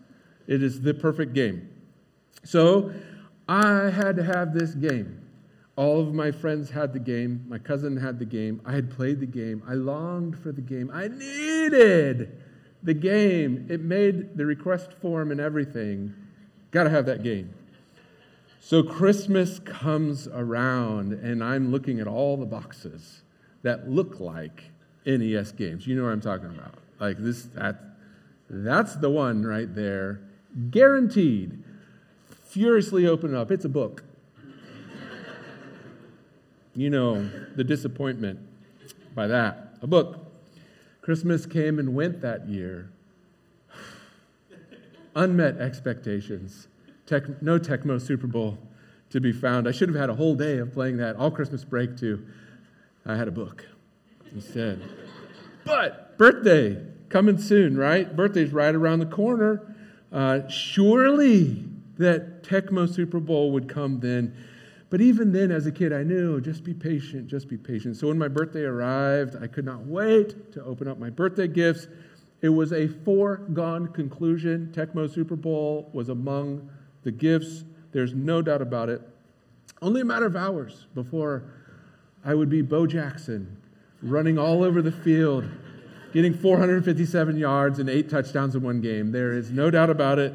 It 0.47 0.63
is 0.63 0.81
the 0.81 0.93
perfect 0.93 1.33
game. 1.33 1.69
So 2.43 2.91
I 3.47 3.89
had 3.89 4.15
to 4.17 4.23
have 4.23 4.53
this 4.53 4.73
game. 4.73 5.19
All 5.75 5.99
of 5.99 6.13
my 6.13 6.31
friends 6.31 6.69
had 6.69 6.93
the 6.93 6.99
game. 6.99 7.45
My 7.47 7.57
cousin 7.57 7.97
had 7.97 8.19
the 8.19 8.25
game. 8.25 8.61
I 8.65 8.73
had 8.73 8.91
played 8.91 9.19
the 9.19 9.25
game. 9.25 9.63
I 9.67 9.73
longed 9.73 10.37
for 10.37 10.51
the 10.51 10.61
game. 10.61 10.91
I 10.93 11.07
needed 11.07 12.37
the 12.83 12.93
game. 12.93 13.65
It 13.69 13.81
made 13.81 14.37
the 14.37 14.45
request 14.45 14.93
form 14.93 15.31
and 15.31 15.39
everything. 15.39 16.13
Got 16.73 16.85
to 16.85 16.89
have 16.89 17.05
that 17.05 17.21
game. 17.21 17.53
So 18.59 18.81
Christmas 18.81 19.59
comes 19.59 20.27
around, 20.27 21.13
and 21.13 21.43
I'm 21.43 21.71
looking 21.71 21.99
at 21.99 22.07
all 22.07 22.35
the 22.35 22.47
boxes 22.47 23.21
that 23.61 23.87
look 23.87 24.19
like 24.19 24.71
NES 25.05 25.51
games. 25.51 25.85
You 25.85 25.95
know 25.95 26.03
what 26.03 26.13
I'm 26.13 26.21
talking 26.21 26.47
about. 26.47 26.73
Like 26.99 27.17
this, 27.19 27.43
that, 27.53 27.79
that's 28.49 28.95
the 28.95 29.09
one 29.11 29.45
right 29.45 29.73
there. 29.73 30.21
Guaranteed. 30.71 31.63
Furiously 32.47 33.05
open 33.05 33.35
it 33.35 33.37
up. 33.37 33.51
It's 33.51 33.65
a 33.65 33.69
book. 33.69 34.03
you 36.73 36.89
know 36.89 37.29
the 37.55 37.63
disappointment 37.63 38.39
by 39.13 39.27
that. 39.27 39.75
A 39.83 39.87
book. 39.87 40.25
Christmas 41.01 41.45
came 41.45 41.77
and 41.77 41.93
went 41.93 42.21
that 42.21 42.47
year 42.47 42.89
unmet 45.15 45.57
expectations. 45.57 46.67
Tech, 47.05 47.41
no 47.41 47.59
Tecmo 47.59 48.01
Super 48.01 48.27
Bowl 48.27 48.57
to 49.09 49.19
be 49.19 49.31
found. 49.31 49.67
I 49.67 49.71
should 49.71 49.89
have 49.89 49.97
had 49.97 50.09
a 50.09 50.15
whole 50.15 50.35
day 50.35 50.57
of 50.57 50.73
playing 50.73 50.97
that 50.97 51.15
all 51.15 51.29
Christmas 51.29 51.63
break 51.63 51.97
too. 51.97 52.25
I 53.05 53.15
had 53.15 53.27
a 53.27 53.31
book 53.31 53.65
instead. 54.33 54.81
but 55.65 56.17
birthday 56.17 56.81
coming 57.09 57.37
soon, 57.37 57.77
right? 57.77 58.15
Birthday's 58.15 58.51
right 58.51 58.73
around 58.73 58.99
the 58.99 59.05
corner. 59.05 59.75
Uh, 60.11 60.47
surely 60.47 61.63
that 61.97 62.43
Tecmo 62.43 62.91
Super 62.91 63.19
Bowl 63.19 63.51
would 63.51 63.69
come 63.69 63.99
then. 63.99 64.35
But 64.89 65.01
even 65.01 65.31
then, 65.31 65.51
as 65.51 65.65
a 65.65 65.71
kid, 65.71 65.91
I 65.91 66.03
knew 66.03 66.39
just 66.39 66.63
be 66.63 66.73
patient, 66.73 67.27
just 67.27 67.47
be 67.47 67.57
patient. 67.57 67.97
So 67.97 68.07
when 68.07 68.17
my 68.17 68.27
birthday 68.27 68.61
arrived, 68.61 69.35
I 69.41 69.47
could 69.47 69.65
not 69.65 69.85
wait 69.85 70.51
to 70.53 70.63
open 70.63 70.87
up 70.87 70.99
my 70.99 71.09
birthday 71.09 71.47
gifts. 71.47 71.87
It 72.43 72.49
was 72.49 72.73
a 72.73 72.89
foregone 72.89 73.87
conclusion. 73.87 74.73
Tecmo 74.75 75.11
Super 75.11 75.37
Bowl 75.37 75.89
was 75.93 76.09
among 76.09 76.69
the 77.03 77.11
gifts. 77.11 77.63
There's 77.93 78.13
no 78.13 78.41
doubt 78.41 78.61
about 78.61 78.89
it. 78.89 79.01
Only 79.81 80.01
a 80.01 80.05
matter 80.05 80.25
of 80.25 80.35
hours 80.35 80.85
before 80.93 81.45
I 82.23 82.35
would 82.35 82.49
be 82.49 82.61
Bo 82.61 82.85
Jackson 82.85 83.57
running 84.01 84.37
all 84.37 84.61
over 84.61 84.81
the 84.81 84.91
field, 84.91 85.49
getting 86.11 86.33
457 86.33 87.37
yards 87.37 87.79
and 87.79 87.89
eight 87.89 88.09
touchdowns 88.09 88.55
in 88.55 88.61
one 88.61 88.81
game. 88.81 89.13
There 89.13 89.31
is 89.31 89.49
no 89.49 89.71
doubt 89.71 89.89
about 89.89 90.19
it, 90.19 90.33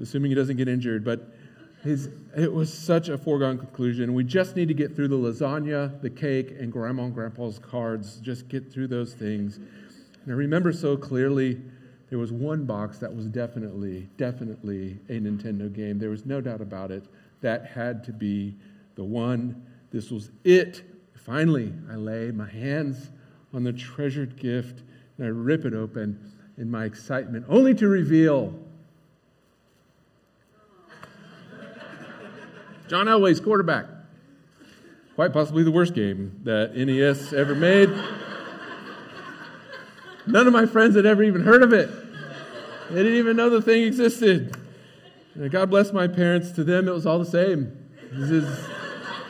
assuming 0.00 0.30
he 0.30 0.36
doesn't 0.36 0.56
get 0.56 0.68
injured. 0.68 1.04
But 1.04 1.34
his, 1.82 2.08
it 2.36 2.52
was 2.52 2.72
such 2.72 3.08
a 3.08 3.18
foregone 3.18 3.58
conclusion. 3.58 4.14
We 4.14 4.22
just 4.22 4.54
need 4.54 4.68
to 4.68 4.74
get 4.74 4.94
through 4.94 5.08
the 5.08 5.16
lasagna, 5.16 6.00
the 6.02 6.10
cake, 6.10 6.52
and 6.56 6.70
grandma 6.70 7.04
and 7.04 7.14
grandpa's 7.14 7.58
cards. 7.58 8.20
Just 8.20 8.48
get 8.48 8.72
through 8.72 8.86
those 8.86 9.12
things. 9.12 9.58
And 10.26 10.34
I 10.34 10.36
remember 10.36 10.72
so 10.72 10.96
clearly 10.96 11.60
there 12.10 12.18
was 12.18 12.32
one 12.32 12.64
box 12.64 12.98
that 12.98 13.14
was 13.14 13.26
definitely, 13.26 14.08
definitely 14.16 14.98
a 15.08 15.12
Nintendo 15.12 15.72
game. 15.72 16.00
There 16.00 16.10
was 16.10 16.26
no 16.26 16.40
doubt 16.40 16.60
about 16.60 16.90
it. 16.90 17.04
That 17.42 17.66
had 17.66 18.02
to 18.04 18.12
be 18.12 18.56
the 18.96 19.04
one. 19.04 19.64
This 19.92 20.10
was 20.10 20.32
it. 20.42 20.82
Finally, 21.14 21.72
I 21.88 21.94
lay 21.94 22.32
my 22.32 22.48
hands 22.48 23.10
on 23.54 23.62
the 23.62 23.72
treasured 23.72 24.36
gift 24.36 24.82
and 25.16 25.26
I 25.26 25.30
rip 25.30 25.64
it 25.64 25.74
open 25.74 26.18
in 26.58 26.68
my 26.68 26.86
excitement, 26.86 27.46
only 27.48 27.72
to 27.74 27.86
reveal 27.86 28.52
John 32.88 33.06
Elway's 33.06 33.38
quarterback. 33.38 33.86
Quite 35.14 35.32
possibly 35.32 35.62
the 35.62 35.70
worst 35.70 35.94
game 35.94 36.40
that 36.42 36.76
NES 36.76 37.32
ever 37.32 37.54
made. 37.54 37.90
None 40.26 40.46
of 40.46 40.52
my 40.52 40.66
friends 40.66 40.96
had 40.96 41.06
ever 41.06 41.22
even 41.22 41.42
heard 41.42 41.62
of 41.62 41.72
it. 41.72 41.90
They 42.90 43.02
didn't 43.02 43.18
even 43.18 43.36
know 43.36 43.50
the 43.50 43.62
thing 43.62 43.82
existed. 43.82 44.56
And 45.34 45.50
God 45.50 45.70
bless 45.70 45.92
my 45.92 46.08
parents. 46.08 46.50
To 46.52 46.64
them, 46.64 46.88
it 46.88 46.92
was 46.92 47.06
all 47.06 47.18
the 47.18 47.24
same. 47.24 47.76
This 48.12 48.30
is 48.30 48.66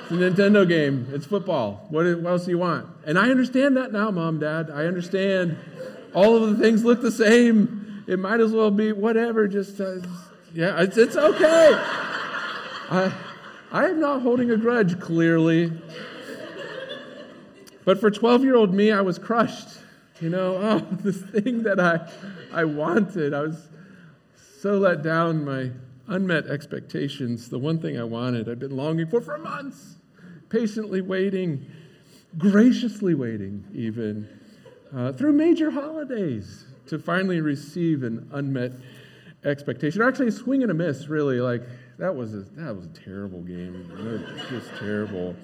it's 0.09 0.12
a 0.12 0.15
Nintendo 0.15 0.69
game. 0.69 1.09
It's 1.12 1.26
football. 1.26 1.85
What, 1.91 2.05
what 2.21 2.31
else 2.31 2.45
do 2.45 2.53
you 2.53 2.59
want? 2.59 2.87
And 3.07 3.19
I 3.19 3.29
understand 3.29 3.76
that 3.76 3.93
now, 3.93 4.12
mom, 4.12 4.38
dad. 4.38 4.71
I 4.71 4.85
understand. 4.85 5.59
All 6.15 6.37
of 6.37 6.57
the 6.57 6.62
things 6.62 6.85
look 6.85 7.03
the 7.03 7.11
same. 7.11 8.05
It 8.07 8.21
might 8.21 8.38
as 8.38 8.53
well 8.53 8.71
be 8.71 8.93
whatever. 8.93 9.49
Just, 9.49 9.81
uh, 9.81 9.97
yeah, 10.55 10.81
it's, 10.81 10.97
it's 10.97 11.17
okay. 11.17 11.71
I, 12.88 13.12
I 13.73 13.87
am 13.87 13.99
not 13.99 14.23
holding 14.23 14.53
a 14.53 14.57
grudge, 14.57 15.00
clearly. 15.00 15.73
But 17.85 17.99
for 17.99 18.12
12 18.12 18.45
year 18.45 18.55
old 18.55 18.73
me, 18.73 18.93
I 18.93 19.00
was 19.00 19.19
crushed. 19.19 19.69
You 20.20 20.30
know, 20.30 20.56
oh, 20.61 20.78
this 20.96 21.20
thing 21.20 21.62
that 21.64 21.78
I, 21.80 22.08
I 22.52 22.64
wanted. 22.64 23.35
I 23.35 23.42
was 23.42 23.68
so 24.61 24.78
let 24.78 25.02
down, 25.02 25.44
my 25.44 25.70
unmet 26.08 26.46
expectations, 26.46 27.49
the 27.49 27.58
one 27.58 27.80
thing 27.80 27.99
I 27.99 28.04
wanted, 28.04 28.49
I've 28.49 28.58
been 28.58 28.76
longing 28.76 29.08
for 29.08 29.20
for 29.20 29.38
months, 29.38 29.96
patiently 30.49 31.00
waiting, 31.00 31.66
graciously 32.38 33.14
waiting, 33.14 33.64
even 33.75 34.28
uh, 34.94 35.12
through 35.12 35.32
major 35.32 35.70
holidays 35.70 36.64
to 36.87 36.99
finally 36.99 37.40
receive 37.40 38.02
an 38.02 38.28
unmet 38.32 38.73
expectation. 39.44 40.00
or 40.00 40.08
Actually, 40.08 40.28
a 40.28 40.32
swing 40.32 40.62
and 40.62 40.70
a 40.70 40.75
miss, 40.75 41.08
really. 41.08 41.40
Like, 41.40 41.62
that 41.99 42.14
was 42.14 42.35
a, 42.35 42.42
that 42.56 42.75
was 42.75 42.87
a 42.87 42.88
terrible 42.90 43.42
game. 43.42 43.90
Just 44.49 44.68
terrible 44.76 45.35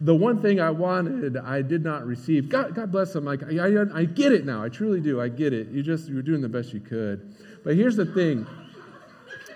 the 0.00 0.14
one 0.14 0.40
thing 0.40 0.60
I 0.60 0.70
wanted, 0.70 1.36
I 1.36 1.60
did 1.60 1.84
not 1.84 2.06
receive. 2.06 2.48
God, 2.48 2.74
God 2.74 2.90
bless 2.90 3.12
them. 3.12 3.24
Like, 3.24 3.42
I, 3.42 3.58
I, 3.58 4.00
I 4.00 4.04
get 4.06 4.32
it 4.32 4.46
now. 4.46 4.62
I 4.62 4.70
truly 4.70 5.00
do. 5.00 5.20
I 5.20 5.28
get 5.28 5.52
it. 5.52 5.68
You 5.68 5.82
just, 5.82 6.08
you 6.08 6.14
were 6.14 6.22
doing 6.22 6.40
the 6.40 6.48
best 6.48 6.72
you 6.72 6.80
could. 6.80 7.34
But 7.62 7.76
here's 7.76 7.96
the 7.96 8.06
thing 8.06 8.46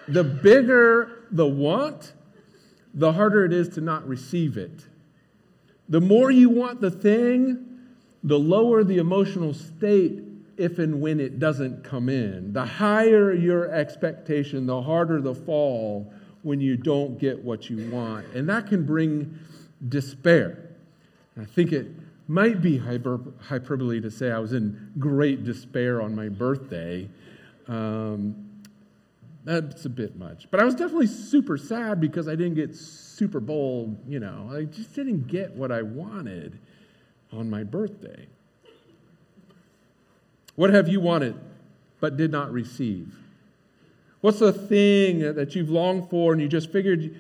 the 0.07 0.25
bigger 0.25 1.25
the 1.31 1.47
want, 1.47 2.13
the 2.93 3.13
harder 3.13 3.45
it 3.47 3.53
is 3.53 3.71
to 3.71 3.81
not 3.81 4.07
receive 4.07 4.59
it. 4.59 4.85
The 5.89 6.01
more 6.01 6.31
you 6.31 6.51
want 6.51 6.81
the 6.81 6.91
thing, 6.91 7.67
the 8.23 8.39
lower 8.39 8.85
the 8.85 8.99
emotional 8.99 9.55
state 9.55 10.23
if 10.57 10.79
and 10.79 11.01
when 11.01 11.21
it 11.21 11.39
doesn't 11.39 11.85
come 11.85 12.09
in. 12.09 12.53
The 12.53 12.65
higher 12.65 13.33
your 13.33 13.71
expectation, 13.73 14.67
the 14.67 14.83
harder 14.83 15.21
the 15.21 15.35
fall 15.35 16.13
when 16.43 16.61
you 16.61 16.77
don't 16.77 17.19
get 17.19 17.43
what 17.43 17.71
you 17.71 17.91
want. 17.91 18.27
And 18.35 18.49
that 18.49 18.67
can 18.67 18.85
bring 18.85 19.39
despair. 19.88 20.71
I 21.41 21.45
think 21.45 21.73
it 21.73 21.88
might 22.29 22.62
be 22.62 22.79
hyper, 22.79 23.21
hyperbole 23.41 24.00
to 24.00 24.11
say 24.11 24.31
I 24.31 24.38
was 24.38 24.53
in 24.53 24.93
great 24.99 25.45
despair 25.45 26.00
on 26.00 26.14
my 26.14 26.29
birthday. 26.29 27.09
Um, 27.69 28.45
that's 29.45 29.85
a 29.85 29.91
bit 29.91 30.17
much. 30.17 30.50
But 30.50 30.61
I 30.61 30.64
was 30.64 30.75
definitely 30.75 31.07
super 31.07 31.59
sad 31.59 32.00
because 32.00 32.29
I 32.29 32.35
didn't 32.35 32.55
get 32.55 32.75
Super 32.75 33.41
Bowl, 33.41 33.97
you 34.09 34.21
know, 34.21 34.50
I 34.53 34.64
just 34.64 34.95
didn't 34.95 35.26
get 35.26 35.55
what 35.55 35.71
I 35.71 35.83
wanted 35.83 36.59
on 37.33 37.50
my 37.50 37.62
birthday. 37.62 38.26
What 40.57 40.71
have 40.71 40.88
you 40.88 41.00
wanted 41.00 41.37
but 42.00 42.17
did 42.17 42.31
not 42.31 42.53
receive? 42.53 43.14
What's 44.21 44.38
the 44.38 44.53
thing 44.53 45.35
that 45.35 45.55
you've 45.55 45.69
longed 45.69 46.09
for 46.09 46.33
and 46.33 46.41
you 46.41 46.49
just 46.49 46.73
figured 46.73 47.14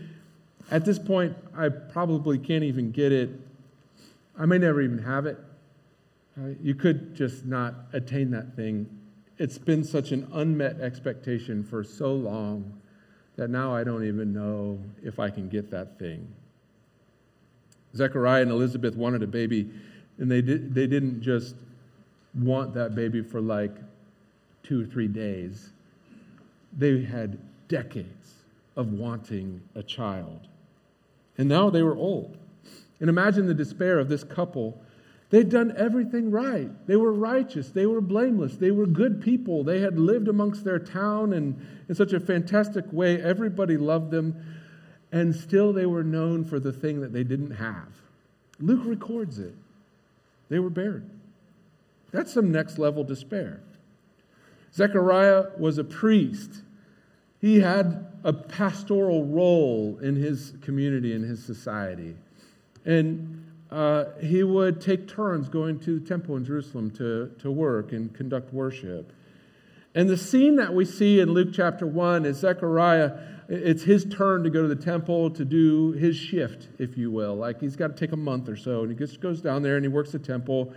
at 0.70 0.84
this 0.84 0.98
point, 0.98 1.36
I 1.56 1.68
probably 1.68 2.38
can't 2.38 2.64
even 2.64 2.90
get 2.90 3.12
it. 3.12 3.30
I 4.38 4.46
may 4.46 4.58
never 4.58 4.80
even 4.80 4.98
have 4.98 5.26
it. 5.26 5.38
Uh, 6.36 6.48
you 6.60 6.74
could 6.74 7.14
just 7.14 7.44
not 7.44 7.74
attain 7.92 8.30
that 8.32 8.56
thing. 8.56 8.88
It's 9.38 9.58
been 9.58 9.84
such 9.84 10.10
an 10.12 10.28
unmet 10.32 10.80
expectation 10.80 11.62
for 11.62 11.84
so 11.84 12.12
long 12.14 12.80
that 13.36 13.50
now 13.50 13.74
I 13.74 13.84
don't 13.84 14.04
even 14.04 14.32
know 14.32 14.80
if 15.02 15.18
I 15.18 15.30
can 15.30 15.48
get 15.48 15.70
that 15.70 15.98
thing. 15.98 16.26
Zechariah 17.96 18.42
and 18.42 18.50
Elizabeth 18.50 18.96
wanted 18.96 19.22
a 19.22 19.26
baby, 19.26 19.70
and 20.18 20.30
they, 20.30 20.42
did, 20.42 20.74
they 20.74 20.86
didn't 20.86 21.20
just 21.20 21.54
want 22.34 22.74
that 22.74 22.94
baby 22.94 23.22
for 23.22 23.40
like 23.40 23.72
two 24.62 24.82
or 24.82 24.86
three 24.86 25.08
days, 25.08 25.70
they 26.76 27.02
had 27.02 27.38
decades 27.68 28.34
of 28.76 28.92
wanting 28.92 29.60
a 29.74 29.82
child. 29.82 30.48
And 31.36 31.48
now 31.48 31.70
they 31.70 31.82
were 31.82 31.96
old. 31.96 32.36
And 33.00 33.08
imagine 33.08 33.46
the 33.46 33.54
despair 33.54 33.98
of 33.98 34.08
this 34.08 34.24
couple. 34.24 34.80
They'd 35.30 35.48
done 35.48 35.74
everything 35.76 36.30
right. 36.30 36.70
They 36.86 36.96
were 36.96 37.12
righteous. 37.12 37.70
They 37.70 37.86
were 37.86 38.00
blameless. 38.00 38.56
They 38.56 38.70
were 38.70 38.86
good 38.86 39.20
people. 39.20 39.64
They 39.64 39.80
had 39.80 39.98
lived 39.98 40.28
amongst 40.28 40.64
their 40.64 40.78
town 40.78 41.32
and 41.32 41.66
in 41.88 41.94
such 41.94 42.12
a 42.12 42.20
fantastic 42.20 42.84
way. 42.92 43.20
Everybody 43.20 43.76
loved 43.76 44.10
them. 44.10 44.36
And 45.10 45.34
still 45.34 45.72
they 45.72 45.86
were 45.86 46.04
known 46.04 46.44
for 46.44 46.60
the 46.60 46.72
thing 46.72 47.00
that 47.00 47.12
they 47.12 47.24
didn't 47.24 47.52
have. 47.52 47.88
Luke 48.60 48.82
records 48.84 49.38
it. 49.38 49.54
They 50.48 50.58
were 50.58 50.70
barren. 50.70 51.10
That's 52.12 52.32
some 52.32 52.52
next 52.52 52.78
level 52.78 53.02
despair. 53.02 53.60
Zechariah 54.72 55.46
was 55.58 55.78
a 55.78 55.84
priest. 55.84 56.62
He 57.44 57.60
had 57.60 58.06
a 58.24 58.32
pastoral 58.32 59.26
role 59.26 59.98
in 60.00 60.16
his 60.16 60.54
community, 60.62 61.12
in 61.12 61.22
his 61.22 61.44
society. 61.44 62.16
And 62.86 63.52
uh, 63.70 64.04
he 64.18 64.42
would 64.42 64.80
take 64.80 65.06
turns 65.06 65.50
going 65.50 65.78
to 65.80 65.98
the 65.98 66.08
temple 66.08 66.38
in 66.38 66.46
Jerusalem 66.46 66.90
to, 66.92 67.32
to 67.40 67.50
work 67.50 67.92
and 67.92 68.14
conduct 68.14 68.54
worship. 68.54 69.12
And 69.94 70.08
the 70.08 70.16
scene 70.16 70.56
that 70.56 70.72
we 70.72 70.86
see 70.86 71.20
in 71.20 71.34
Luke 71.34 71.50
chapter 71.52 71.86
1 71.86 72.24
is 72.24 72.38
Zechariah, 72.38 73.12
it's 73.50 73.82
his 73.82 74.06
turn 74.06 74.42
to 74.44 74.48
go 74.48 74.62
to 74.62 74.74
the 74.74 74.82
temple 74.82 75.28
to 75.32 75.44
do 75.44 75.92
his 75.92 76.16
shift, 76.16 76.68
if 76.78 76.96
you 76.96 77.10
will. 77.10 77.34
Like 77.34 77.60
he's 77.60 77.76
got 77.76 77.88
to 77.88 77.94
take 77.94 78.12
a 78.12 78.16
month 78.16 78.48
or 78.48 78.56
so, 78.56 78.84
and 78.84 78.90
he 78.90 78.96
just 78.96 79.20
goes 79.20 79.42
down 79.42 79.62
there 79.62 79.76
and 79.76 79.84
he 79.84 79.90
works 79.90 80.12
the 80.12 80.18
temple. 80.18 80.72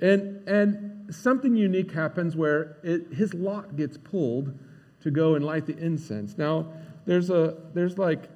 And, 0.00 0.48
and 0.48 1.14
something 1.14 1.54
unique 1.54 1.92
happens 1.92 2.34
where 2.34 2.78
it, 2.82 3.12
his 3.12 3.34
lot 3.34 3.76
gets 3.76 3.98
pulled 3.98 4.58
to 5.02 5.10
go 5.10 5.34
and 5.34 5.44
light 5.44 5.66
the 5.66 5.76
incense. 5.76 6.36
Now, 6.36 6.66
there's 7.06 7.30
a 7.30 7.56
there's 7.74 7.98
like 7.98 8.28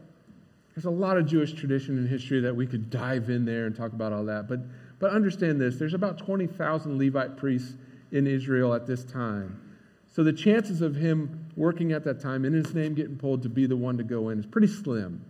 there's 0.75 0.87
a 0.87 0.91
lot 0.91 1.19
of 1.19 1.27
Jewish 1.27 1.53
tradition 1.53 1.99
and 1.99 2.09
history 2.09 2.41
that 2.41 2.55
we 2.55 2.67
could 2.67 2.89
dive 2.89 3.29
in 3.29 3.45
there 3.45 3.67
and 3.67 3.77
talk 3.77 3.93
about 3.93 4.13
all 4.13 4.25
that. 4.25 4.49
But 4.49 4.61
but 4.99 5.11
understand 5.11 5.61
this: 5.61 5.77
there's 5.77 5.95
about 5.95 6.19
20,000 6.19 6.99
Levite 6.99 7.37
priests 7.37 7.75
in 8.13 8.27
Israel 8.27 8.73
at 8.75 8.87
this 8.87 9.05
time. 9.05 9.61
So 10.07 10.23
the 10.23 10.33
chances 10.33 10.83
of 10.83 10.95
him 10.95 11.47
working 11.57 11.93
at 11.93 12.05
that 12.05 12.21
time 12.21 12.45
in 12.45 12.53
his 12.53 12.75
name 12.75 12.95
getting 12.95 13.17
pulled 13.17 13.43
to 13.43 13.49
be 13.49 13.67
the 13.67 13.77
one 13.77 13.97
to 13.97 14.05
go 14.05 14.29
in 14.29 14.39
is 14.39 14.47
pretty 14.47 14.67
slim. 14.67 15.25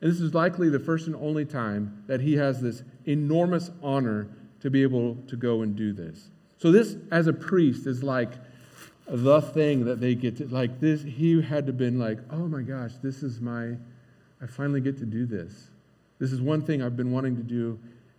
And 0.00 0.12
this 0.12 0.20
is 0.20 0.34
likely 0.34 0.68
the 0.68 0.78
first 0.78 1.06
and 1.06 1.16
only 1.16 1.46
time 1.46 2.04
that 2.06 2.20
he 2.20 2.34
has 2.34 2.60
this 2.60 2.82
enormous 3.06 3.70
honor 3.82 4.28
to 4.60 4.70
be 4.70 4.82
able 4.82 5.16
to 5.28 5.36
go 5.36 5.62
and 5.62 5.74
do 5.74 5.92
this. 5.92 6.30
So 6.58 6.70
this, 6.70 6.96
as 7.10 7.26
a 7.26 7.32
priest, 7.32 7.86
is 7.86 8.02
like 8.02 8.32
the 9.08 9.40
thing 9.40 9.84
that 9.84 10.00
they 10.00 10.14
get 10.14 10.36
to 10.36 10.48
like 10.48 10.80
this 10.80 11.02
he 11.02 11.40
had 11.40 11.66
to 11.66 11.72
been 11.72 11.98
like 11.98 12.18
oh 12.30 12.48
my 12.48 12.60
gosh 12.60 12.92
this 13.02 13.22
is 13.22 13.40
my 13.40 13.68
i 14.42 14.46
finally 14.46 14.80
get 14.80 14.98
to 14.98 15.06
do 15.06 15.26
this. 15.26 15.68
This 16.18 16.32
is 16.32 16.40
one 16.40 16.62
thing 16.62 16.82
i've 16.82 16.96
been 16.96 17.12
wanting 17.12 17.36
to 17.36 17.42
do 17.42 17.78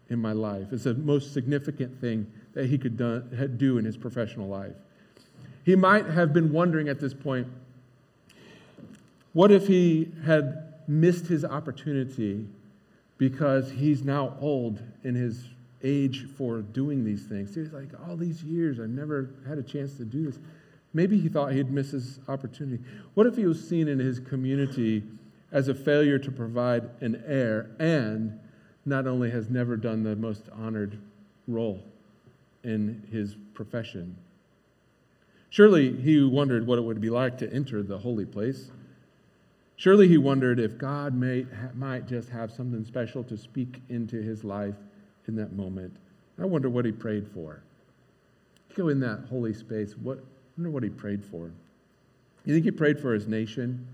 in 0.10 0.20
my 0.20 0.32
life. 0.32 0.68
It's 0.72 0.86
the 0.86 0.94
most 0.94 1.34
significant 1.34 2.00
thing 2.00 2.32
that 2.54 2.68
he 2.68 2.78
could 2.78 2.98
do 2.98 3.78
in 3.78 3.84
his 3.84 3.98
professional 3.98 4.48
life. 4.48 4.76
He 5.66 5.76
might 5.76 6.06
have 6.06 6.32
been 6.32 6.54
wondering 6.54 6.88
at 6.88 7.00
this 7.00 7.14
point 7.14 7.48
what 9.34 9.52
if 9.52 9.68
he 9.68 10.10
had 10.26 10.74
missed 10.88 11.28
his 11.28 11.44
opportunity 11.44 12.48
because 13.18 13.70
he's 13.70 14.04
now 14.04 14.36
old 14.40 14.82
in 15.04 15.16
his 15.16 15.44
age 15.84 16.28
for 16.38 16.62
doing 16.62 17.04
these 17.04 17.26
things? 17.26 17.54
He's 17.54 17.74
like 17.74 17.90
all 18.08 18.16
these 18.16 18.42
years 18.44 18.80
i've 18.80 18.90
never 18.90 19.30
had 19.46 19.58
a 19.58 19.64
chance 19.64 19.98
to 19.98 20.06
do 20.06 20.26
this 20.26 20.40
Maybe 20.94 21.20
he 21.20 21.30
thought 21.30 21.54
he'd 21.54 21.72
miss 21.72 21.92
his 21.92 22.20
opportunity. 22.28 22.84
What 23.14 23.28
if 23.28 23.36
he 23.36 23.46
was 23.46 23.68
seen 23.68 23.88
in 23.88 24.00
his 24.00 24.20
community 24.20 25.04
as 25.52 25.68
a 25.68 25.76
failure 25.76 26.18
to 26.20 26.32
provide 26.32 26.90
an 27.02 27.24
heir 27.26 27.70
and 27.80 28.40
not 28.86 29.06
only 29.06 29.30
has 29.32 29.50
never 29.50 29.78
done 29.78 30.04
the 30.04 30.16
most 30.16 30.50
honored 30.54 30.98
role 31.48 31.84
in 32.64 33.04
his 33.12 33.36
profession? 33.54 34.16
Surely 35.50 35.96
he 35.96 36.24
wondered 36.24 36.68
what 36.68 36.78
it 36.78 36.84
would 36.84 37.02
be 37.02 37.10
like 37.10 37.38
to 37.38 37.54
enter 37.54 37.82
the 37.82 37.98
holy 37.98 38.26
place. 38.26 38.72
Surely 39.76 40.08
he 40.08 40.18
wondered 40.18 40.60
if 40.60 40.78
God 40.78 41.14
may, 41.14 41.46
might 41.76 42.08
just 42.08 42.30
have 42.30 42.52
something 42.52 42.84
special 42.84 43.24
to 43.26 43.38
speak 43.38 43.82
into 43.90 44.22
his 44.22 44.44
life 44.44 44.76
in 45.28 45.36
that 45.36 45.54
moment. 45.54 45.96
I 46.40 46.46
wonder 46.46 46.70
what 46.70 46.86
he 46.86 46.92
prayed 46.92 47.28
for. 47.34 47.62
Go 48.76 48.90
in 48.90 49.00
that 49.02 49.26
holy 49.30 49.54
space. 49.54 49.96
What, 49.98 50.24
wonder 50.58 50.72
what 50.72 50.84
he 50.84 50.90
prayed 50.90 51.24
for. 51.24 51.52
You 52.46 52.54
think 52.54 52.66
he 52.66 52.72
prayed 52.72 53.00
for 53.00 53.14
his 53.14 53.28
nation, 53.28 53.88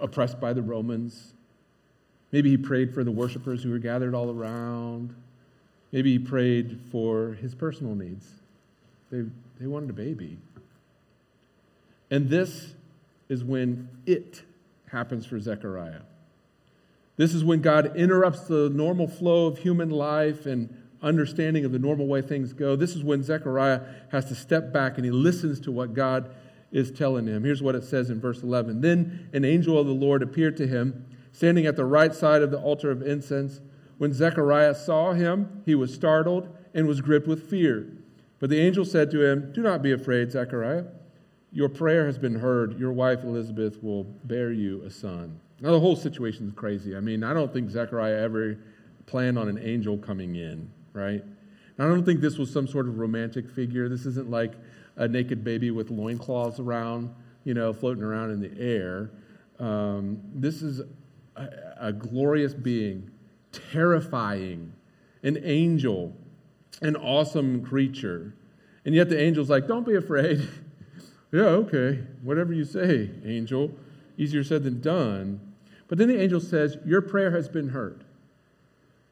oppressed 0.00 0.40
by 0.40 0.52
the 0.52 0.62
Romans? 0.62 1.34
Maybe 2.32 2.50
he 2.50 2.56
prayed 2.56 2.92
for 2.92 3.04
the 3.04 3.12
worshipers 3.12 3.62
who 3.62 3.70
were 3.70 3.78
gathered 3.78 4.14
all 4.14 4.30
around. 4.30 5.14
Maybe 5.92 6.12
he 6.12 6.18
prayed 6.18 6.80
for 6.90 7.34
his 7.34 7.54
personal 7.54 7.94
needs. 7.94 8.26
They, 9.10 9.22
they 9.60 9.66
wanted 9.66 9.90
a 9.90 9.92
baby. 9.92 10.38
And 12.10 12.28
this 12.28 12.74
is 13.28 13.44
when 13.44 13.88
it 14.04 14.42
happens 14.90 15.26
for 15.26 15.38
Zechariah. 15.38 16.02
This 17.16 17.34
is 17.34 17.44
when 17.44 17.60
God 17.60 17.96
interrupts 17.96 18.42
the 18.42 18.68
normal 18.70 19.06
flow 19.06 19.46
of 19.46 19.58
human 19.58 19.90
life 19.90 20.46
and 20.46 20.74
understanding 21.02 21.64
of 21.64 21.72
the 21.72 21.78
normal 21.78 22.06
way 22.06 22.22
things 22.22 22.52
go. 22.52 22.76
This 22.76 22.96
is 22.96 23.04
when 23.04 23.22
Zechariah 23.22 23.80
has 24.10 24.26
to 24.26 24.34
step 24.34 24.72
back 24.72 24.96
and 24.96 25.04
he 25.04 25.10
listens 25.10 25.60
to 25.60 25.72
what 25.72 25.94
God 25.94 26.34
is 26.72 26.90
telling 26.90 27.26
him. 27.26 27.44
Here's 27.44 27.62
what 27.62 27.74
it 27.74 27.84
says 27.84 28.10
in 28.10 28.20
verse 28.20 28.42
11 28.42 28.80
Then 28.80 29.28
an 29.32 29.44
angel 29.44 29.78
of 29.78 29.86
the 29.86 29.92
Lord 29.92 30.22
appeared 30.22 30.56
to 30.58 30.66
him, 30.66 31.06
standing 31.32 31.66
at 31.66 31.76
the 31.76 31.84
right 31.84 32.14
side 32.14 32.42
of 32.42 32.50
the 32.50 32.60
altar 32.60 32.90
of 32.90 33.02
incense. 33.02 33.60
When 33.98 34.12
Zechariah 34.12 34.74
saw 34.74 35.12
him, 35.12 35.62
he 35.64 35.74
was 35.74 35.94
startled 35.94 36.54
and 36.74 36.86
was 36.86 37.00
gripped 37.00 37.26
with 37.26 37.48
fear. 37.48 37.86
But 38.38 38.50
the 38.50 38.60
angel 38.60 38.84
said 38.84 39.10
to 39.12 39.24
him, 39.24 39.52
Do 39.52 39.62
not 39.62 39.82
be 39.82 39.92
afraid, 39.92 40.30
Zechariah. 40.30 40.84
Your 41.50 41.70
prayer 41.70 42.04
has 42.04 42.18
been 42.18 42.34
heard. 42.34 42.78
Your 42.78 42.92
wife 42.92 43.24
Elizabeth 43.24 43.82
will 43.82 44.04
bear 44.04 44.52
you 44.52 44.82
a 44.82 44.90
son. 44.90 45.40
Now, 45.60 45.72
the 45.72 45.80
whole 45.80 45.96
situation 45.96 46.48
is 46.48 46.52
crazy. 46.52 46.94
I 46.94 47.00
mean, 47.00 47.24
I 47.24 47.32
don't 47.32 47.50
think 47.50 47.70
Zechariah 47.70 48.20
ever 48.20 48.58
planned 49.06 49.38
on 49.38 49.48
an 49.48 49.58
angel 49.58 49.96
coming 49.96 50.36
in, 50.36 50.70
right? 50.96 51.22
I 51.78 51.84
don't 51.84 52.04
think 52.04 52.20
this 52.20 52.38
was 52.38 52.50
some 52.50 52.66
sort 52.66 52.88
of 52.88 52.98
romantic 52.98 53.50
figure. 53.50 53.88
This 53.88 54.06
isn't 54.06 54.30
like 54.30 54.54
a 54.96 55.06
naked 55.06 55.44
baby 55.44 55.70
with 55.70 55.90
loincloths 55.90 56.58
around, 56.58 57.14
you 57.44 57.52
know, 57.52 57.72
floating 57.72 58.02
around 58.02 58.30
in 58.30 58.40
the 58.40 58.52
air. 58.58 59.10
Um, 59.58 60.20
this 60.34 60.62
is 60.62 60.80
a, 61.36 61.48
a 61.78 61.92
glorious 61.92 62.54
being, 62.54 63.10
terrifying, 63.52 64.72
an 65.22 65.38
angel, 65.44 66.16
an 66.80 66.96
awesome 66.96 67.62
creature. 67.62 68.34
And 68.86 68.94
yet 68.94 69.10
the 69.10 69.20
angel's 69.20 69.50
like, 69.50 69.66
don't 69.68 69.86
be 69.86 69.96
afraid. 69.96 70.48
yeah, 71.32 71.42
okay, 71.42 72.04
whatever 72.22 72.54
you 72.54 72.64
say, 72.64 73.10
angel. 73.24 73.70
Easier 74.16 74.42
said 74.42 74.62
than 74.62 74.80
done. 74.80 75.40
But 75.88 75.98
then 75.98 76.08
the 76.08 76.20
angel 76.20 76.40
says, 76.40 76.78
Your 76.86 77.02
prayer 77.02 77.30
has 77.32 77.48
been 77.48 77.68
heard. 77.68 78.05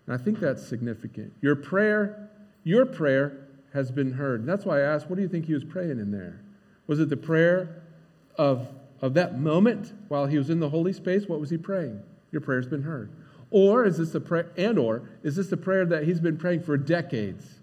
And 0.07 0.15
I 0.15 0.23
think 0.23 0.39
that's 0.39 0.67
significant. 0.67 1.33
Your 1.41 1.57
prayer, 1.57 2.31
your 2.63 2.85
prayer 2.87 3.49
has 3.73 3.91
been 3.91 4.13
heard. 4.13 4.41
And 4.41 4.49
that's 4.49 4.65
why 4.65 4.79
I 4.79 4.83
asked, 4.83 5.09
what 5.09 5.17
do 5.17 5.23
you 5.23 5.29
think 5.29 5.47
he 5.47 5.55
was 5.55 5.65
praying 5.65 5.99
in 5.99 6.11
there? 6.11 6.41
Was 6.87 7.01
it 7.01 7.09
the 7.09 7.17
prayer 7.17 7.83
of, 8.37 8.69
of 9.01 9.15
that 9.15 9.39
moment 9.39 9.93
while 10.09 10.27
he 10.27 10.39
was 10.39 10.51
in 10.51 10.61
the 10.61 10.69
holy 10.69 10.93
space? 10.93 11.27
What 11.27 11.41
was 11.41 11.51
he 11.51 11.57
praying? 11.57 12.03
Your 12.31 12.41
prayer's 12.41 12.67
been 12.67 12.83
heard. 12.83 13.11
Or 13.51 13.85
is 13.85 13.99
this 13.99 14.11
the 14.11 14.21
prayer, 14.21 14.51
and 14.57 14.79
or 14.79 15.09
is 15.23 15.37
this 15.37 15.49
the 15.49 15.57
prayer 15.57 15.87
that 15.87 16.05
he's 16.05 16.21
been 16.21 16.37
praying 16.37 16.63
for 16.63 16.77
decades, 16.77 17.61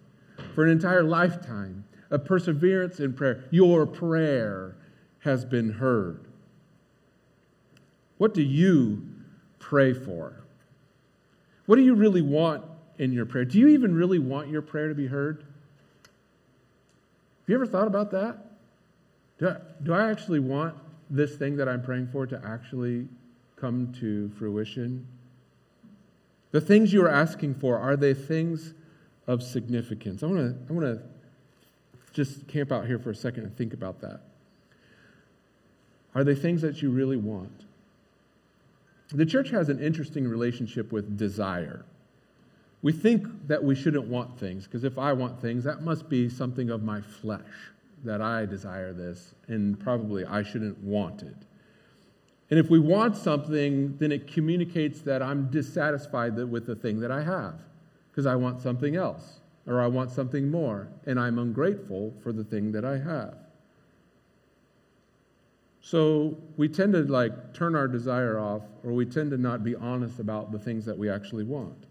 for 0.55 0.63
an 0.63 0.71
entire 0.71 1.03
lifetime 1.03 1.83
of 2.09 2.25
perseverance 2.25 2.99
in 2.99 3.13
prayer? 3.13 3.43
Your 3.51 3.85
prayer 3.85 4.75
has 5.19 5.43
been 5.43 5.73
heard. 5.73 6.25
What 8.17 8.33
do 8.33 8.41
you 8.41 9.05
pray 9.59 9.93
for? 9.93 10.40
What 11.71 11.77
do 11.77 11.83
you 11.83 11.95
really 11.95 12.21
want 12.21 12.65
in 12.97 13.13
your 13.13 13.25
prayer? 13.25 13.45
Do 13.45 13.57
you 13.57 13.69
even 13.69 13.95
really 13.95 14.19
want 14.19 14.49
your 14.49 14.61
prayer 14.61 14.89
to 14.89 14.93
be 14.93 15.07
heard? 15.07 15.45
Have 16.03 17.47
you 17.47 17.55
ever 17.55 17.65
thought 17.65 17.87
about 17.87 18.11
that? 18.11 18.39
Do 19.39 19.47
I, 19.47 19.55
do 19.81 19.93
I 19.93 20.11
actually 20.11 20.41
want 20.41 20.75
this 21.09 21.37
thing 21.37 21.55
that 21.55 21.69
I'm 21.69 21.81
praying 21.81 22.09
for 22.11 22.27
to 22.27 22.41
actually 22.45 23.07
come 23.55 23.95
to 24.01 24.29
fruition? 24.37 25.07
The 26.51 26.59
things 26.59 26.91
you 26.91 27.05
are 27.05 27.09
asking 27.09 27.55
for, 27.55 27.79
are 27.79 27.95
they 27.95 28.15
things 28.15 28.73
of 29.25 29.41
significance? 29.41 30.23
I 30.23 30.25
want 30.25 30.39
to 30.39 30.57
I 30.69 30.77
want 30.77 30.99
to 30.99 31.01
just 32.11 32.49
camp 32.49 32.73
out 32.73 32.85
here 32.85 32.99
for 32.99 33.11
a 33.11 33.15
second 33.15 33.45
and 33.45 33.55
think 33.55 33.71
about 33.71 34.01
that. 34.01 34.19
Are 36.15 36.25
they 36.25 36.35
things 36.35 36.61
that 36.63 36.81
you 36.81 36.91
really 36.91 37.15
want? 37.15 37.63
The 39.13 39.25
church 39.25 39.49
has 39.49 39.67
an 39.67 39.79
interesting 39.79 40.27
relationship 40.27 40.91
with 40.91 41.17
desire. 41.17 41.83
We 42.81 42.93
think 42.93 43.47
that 43.47 43.63
we 43.63 43.75
shouldn't 43.75 44.07
want 44.07 44.39
things, 44.39 44.65
because 44.65 44.83
if 44.83 44.97
I 44.97 45.13
want 45.13 45.41
things, 45.41 45.65
that 45.65 45.81
must 45.81 46.09
be 46.09 46.29
something 46.29 46.69
of 46.69 46.81
my 46.81 47.01
flesh, 47.01 47.71
that 48.03 48.21
I 48.21 48.45
desire 48.45 48.93
this, 48.93 49.35
and 49.47 49.79
probably 49.79 50.25
I 50.25 50.43
shouldn't 50.43 50.77
want 50.79 51.23
it. 51.23 51.35
And 52.49 52.59
if 52.59 52.69
we 52.69 52.79
want 52.79 53.15
something, 53.17 53.97
then 53.97 54.11
it 54.11 54.27
communicates 54.27 55.01
that 55.01 55.21
I'm 55.21 55.49
dissatisfied 55.51 56.35
with 56.35 56.65
the 56.65 56.75
thing 56.75 57.01
that 57.01 57.11
I 57.11 57.23
have, 57.23 57.55
because 58.11 58.25
I 58.25 58.35
want 58.35 58.61
something 58.61 58.95
else, 58.95 59.41
or 59.67 59.81
I 59.81 59.87
want 59.87 60.09
something 60.09 60.49
more, 60.49 60.87
and 61.05 61.19
I'm 61.19 61.37
ungrateful 61.37 62.13
for 62.23 62.31
the 62.31 62.43
thing 62.43 62.71
that 62.71 62.85
I 62.85 62.97
have. 62.97 63.37
So 65.81 66.37
we 66.57 66.67
tend 66.67 66.93
to 66.93 67.01
like 67.03 67.53
turn 67.53 67.75
our 67.75 67.87
desire 67.87 68.39
off, 68.39 68.61
or 68.83 68.93
we 68.93 69.05
tend 69.05 69.31
to 69.31 69.37
not 69.37 69.63
be 69.63 69.75
honest 69.75 70.19
about 70.19 70.51
the 70.51 70.59
things 70.59 70.85
that 70.85 70.97
we 70.97 71.09
actually 71.09 71.43
want. 71.43 71.85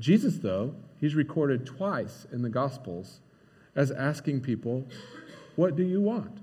Jesus, 0.00 0.38
though, 0.38 0.74
he's 1.00 1.14
recorded 1.14 1.66
twice 1.66 2.26
in 2.32 2.42
the 2.42 2.48
Gospels 2.48 3.20
as 3.74 3.90
asking 3.90 4.40
people, 4.40 4.86
What 5.54 5.76
do 5.76 5.82
you 5.82 6.00
want? 6.00 6.38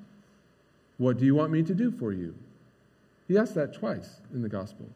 What 0.98 1.18
do 1.18 1.26
you 1.26 1.36
want 1.36 1.52
me 1.52 1.64
to 1.64 1.74
do 1.74 1.92
for 1.92 2.14
you? 2.14 2.36
He 3.28 3.38
asked 3.38 3.56
that 3.56 3.74
twice 3.74 4.22
in 4.34 4.42
the 4.42 4.50
Gospel. 4.50 4.88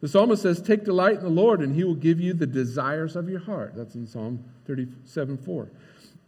The 0.00 0.08
psalmist 0.08 0.42
says, 0.42 0.60
Take 0.60 0.84
delight 0.84 1.18
in 1.18 1.22
the 1.22 1.30
Lord, 1.30 1.60
and 1.60 1.74
he 1.74 1.84
will 1.84 1.94
give 1.94 2.20
you 2.20 2.34
the 2.34 2.46
desires 2.46 3.16
of 3.16 3.28
your 3.28 3.40
heart. 3.40 3.74
That's 3.76 3.94
in 3.94 4.06
Psalm 4.06 4.44
37 4.66 5.38
4. 5.38 5.68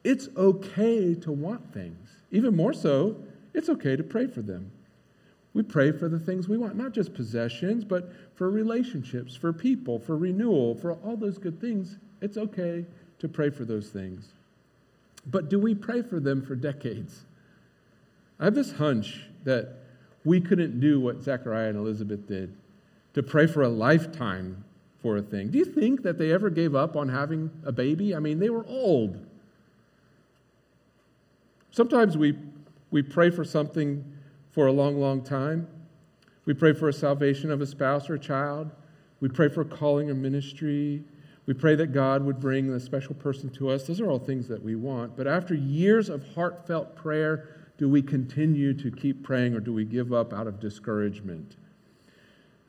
It's 0.05 0.29
okay 0.37 1.14
to 1.16 1.33
want 1.33 1.72
things, 1.74 2.09
even 2.31 2.57
more 2.57 2.72
so 2.72 3.16
it's 3.59 3.68
okay 3.68 3.97
to 3.97 4.03
pray 4.03 4.27
for 4.27 4.40
them. 4.40 4.71
We 5.53 5.62
pray 5.62 5.90
for 5.90 6.09
the 6.09 6.21
things 6.21 6.49
we 6.49 6.57
want, 6.57 6.77
not 6.77 6.92
just 6.92 7.12
possessions, 7.12 7.85
but 7.85 8.12
for 8.37 8.51
relationships, 8.51 9.35
for 9.35 9.53
people, 9.53 9.99
for 9.99 10.16
renewal, 10.16 10.77
for 10.77 10.92
all 10.92 11.16
those 11.16 11.38
good 11.38 11.61
things. 11.61 11.97
It's 12.21 12.38
okay 12.38 12.87
to 13.18 13.29
pray 13.29 13.51
for 13.51 13.64
those 13.64 13.88
things. 13.88 14.29
But 15.27 15.51
do 15.51 15.59
we 15.59 15.75
pray 15.75 16.03
for 16.03 16.21
them 16.21 16.40
for 16.40 16.55
decades? 16.55 17.23
I 18.38 18.44
have 18.44 18.55
this 18.55 18.73
hunch 18.73 19.25
that 19.44 19.75
we 20.25 20.40
couldn't 20.40 20.79
do 20.79 21.01
what 21.01 21.23
Zechariah 21.23 21.71
and 21.71 21.79
Elizabeth 21.79 22.27
did 22.29 22.55
to 23.14 23.23
pray 23.23 23.49
for 23.49 23.62
a 23.62 23.68
lifetime 23.68 24.64
for 25.03 25.16
a 25.16 25.23
thing. 25.23 25.51
Do 25.51 25.59
you 25.59 25.64
think 25.64 26.03
that 26.03 26.18
they 26.18 26.31
ever 26.33 26.51
gave 26.51 26.75
up 26.75 26.94
on 26.94 27.09
having 27.09 27.51
a 27.64 27.73
baby? 27.73 28.14
I 28.14 28.21
mean, 28.21 28.38
they 28.38 28.51
were 28.51 28.64
old. 28.66 29.25
Sometimes 31.73 32.16
we 32.16 32.37
we 32.90 33.03
pray 33.03 33.31
for 33.31 33.44
something 33.44 34.05
for 34.51 34.66
a 34.66 34.72
long, 34.72 34.98
long 34.98 35.22
time. 35.22 35.68
We 36.44 36.55
pray 36.55 36.72
for 36.72 36.88
a 36.88 36.92
salvation 36.92 37.51
of 37.51 37.61
a 37.61 37.66
spouse 37.66 38.09
or 38.09 38.14
a 38.14 38.18
child. 38.18 38.70
We 39.20 39.29
pray 39.29 39.48
for 39.48 39.61
a 39.61 39.66
calling 39.66 40.11
of 40.11 40.16
ministry. 40.16 41.05
We 41.46 41.55
pray 41.55 41.74
that 41.77 41.88
God 41.88 42.24
would 42.24 42.40
bring 42.40 42.70
a 42.70 42.81
special 42.81 43.14
person 43.14 43.51
to 43.51 43.70
us. 43.70 43.87
Those 43.87 44.01
are 44.01 44.11
all 44.11 44.18
things 44.18 44.48
that 44.48 44.62
we 44.62 44.74
want. 44.74 45.16
But 45.16 45.27
after 45.27 45.55
years 45.55 46.09
of 46.09 46.24
heartfelt 46.35 46.96
prayer, 46.96 47.48
do 47.79 47.88
we 47.88 48.03
continue 48.03 48.74
to 48.74 48.90
keep 48.90 49.22
praying 49.22 49.55
or 49.55 49.61
do 49.61 49.72
we 49.72 49.85
give 49.85 50.12
up 50.12 50.33
out 50.33 50.46
of 50.46 50.61
discouragement? 50.61 51.57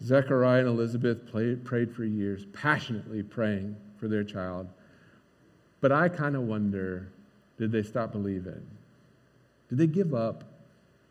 Zechariah 0.03 0.59
and 0.59 0.69
Elizabeth 0.69 1.25
prayed 1.29 1.93
for 1.93 2.05
years, 2.05 2.45
passionately 2.53 3.23
praying 3.23 3.75
for 3.97 4.07
their 4.07 4.23
child. 4.23 4.69
But 5.81 5.91
I 5.91 6.09
kind 6.09 6.35
of 6.35 6.43
wonder 6.43 7.11
did 7.57 7.71
they 7.71 7.83
stop 7.83 8.13
believing? 8.13 8.65
Did 9.69 9.77
they 9.77 9.87
give 9.87 10.13
up 10.13 10.43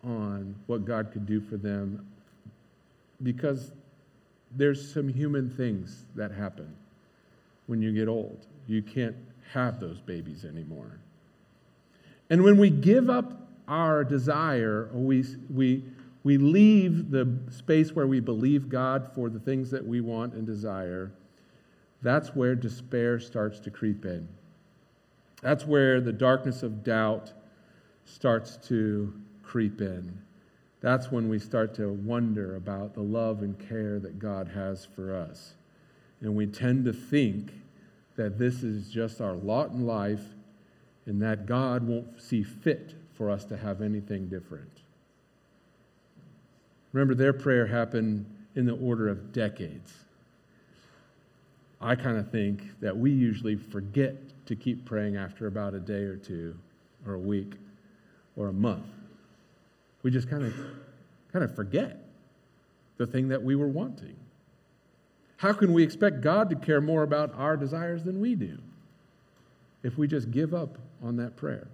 on 0.04 0.54
what 0.66 0.84
God 0.84 1.12
could 1.12 1.26
do 1.26 1.40
for 1.40 1.56
them? 1.56 2.06
Because 3.22 3.72
there's 4.56 4.92
some 4.92 5.08
human 5.08 5.50
things 5.50 6.04
that 6.14 6.30
happen 6.30 6.74
when 7.66 7.82
you 7.82 7.92
get 7.92 8.08
old. 8.08 8.46
You 8.66 8.82
can't 8.82 9.16
have 9.52 9.80
those 9.80 10.00
babies 10.00 10.44
anymore. 10.44 10.98
And 12.30 12.42
when 12.42 12.58
we 12.58 12.70
give 12.70 13.08
up 13.08 13.48
our 13.66 14.04
desire, 14.04 14.88
we, 14.92 15.24
we, 15.52 15.82
we 16.24 16.38
leave 16.38 17.10
the 17.10 17.38
space 17.50 17.94
where 17.94 18.06
we 18.06 18.20
believe 18.20 18.68
God 18.68 19.10
for 19.14 19.30
the 19.30 19.38
things 19.38 19.70
that 19.70 19.86
we 19.86 20.00
want 20.00 20.34
and 20.34 20.46
desire, 20.46 21.10
that's 22.02 22.34
where 22.34 22.54
despair 22.54 23.18
starts 23.20 23.58
to 23.60 23.70
creep 23.70 24.04
in. 24.04 24.28
That's 25.42 25.64
where 25.66 26.00
the 26.00 26.12
darkness 26.12 26.62
of 26.62 26.84
doubt 26.84 27.32
starts 28.12 28.56
to 28.68 29.12
creep 29.42 29.80
in. 29.80 30.18
That's 30.80 31.10
when 31.10 31.28
we 31.28 31.38
start 31.38 31.74
to 31.74 31.92
wonder 31.92 32.56
about 32.56 32.94
the 32.94 33.02
love 33.02 33.42
and 33.42 33.58
care 33.68 33.98
that 33.98 34.18
God 34.18 34.48
has 34.48 34.84
for 34.84 35.14
us. 35.14 35.54
And 36.20 36.34
we 36.34 36.46
tend 36.46 36.84
to 36.84 36.92
think 36.92 37.52
that 38.16 38.38
this 38.38 38.62
is 38.62 38.90
just 38.90 39.20
our 39.20 39.34
lot 39.34 39.70
in 39.70 39.86
life 39.86 40.22
and 41.06 41.22
that 41.22 41.46
God 41.46 41.86
won't 41.86 42.20
see 42.20 42.42
fit 42.42 42.94
for 43.14 43.30
us 43.30 43.44
to 43.46 43.56
have 43.56 43.80
anything 43.82 44.28
different. 44.28 44.70
Remember, 46.92 47.14
their 47.14 47.32
prayer 47.32 47.66
happened 47.66 48.26
in 48.54 48.66
the 48.66 48.76
order 48.76 49.08
of 49.08 49.32
decades. 49.32 49.92
I 51.80 51.94
kind 51.94 52.18
of 52.18 52.30
think 52.30 52.80
that 52.80 52.96
we 52.96 53.10
usually 53.10 53.56
forget 53.56 54.16
to 54.46 54.56
keep 54.56 54.84
praying 54.84 55.16
after 55.16 55.46
about 55.46 55.74
a 55.74 55.80
day 55.80 56.02
or 56.02 56.16
two 56.16 56.56
or 57.06 57.14
a 57.14 57.18
week 57.18 57.54
or 58.38 58.48
a 58.48 58.52
month. 58.52 58.86
We 60.02 60.10
just 60.10 60.30
kind 60.30 60.44
of 60.44 60.54
kind 61.32 61.44
of 61.44 61.54
forget 61.54 62.04
the 62.96 63.06
thing 63.06 63.28
that 63.28 63.42
we 63.42 63.56
were 63.56 63.68
wanting. 63.68 64.16
How 65.36 65.52
can 65.52 65.72
we 65.72 65.82
expect 65.82 66.20
God 66.20 66.48
to 66.50 66.56
care 66.56 66.80
more 66.80 67.02
about 67.02 67.34
our 67.34 67.56
desires 67.56 68.02
than 68.02 68.20
we 68.20 68.34
do 68.34 68.58
if 69.82 69.98
we 69.98 70.08
just 70.08 70.30
give 70.30 70.54
up 70.54 70.78
on 71.02 71.16
that 71.16 71.36
prayer? 71.36 71.68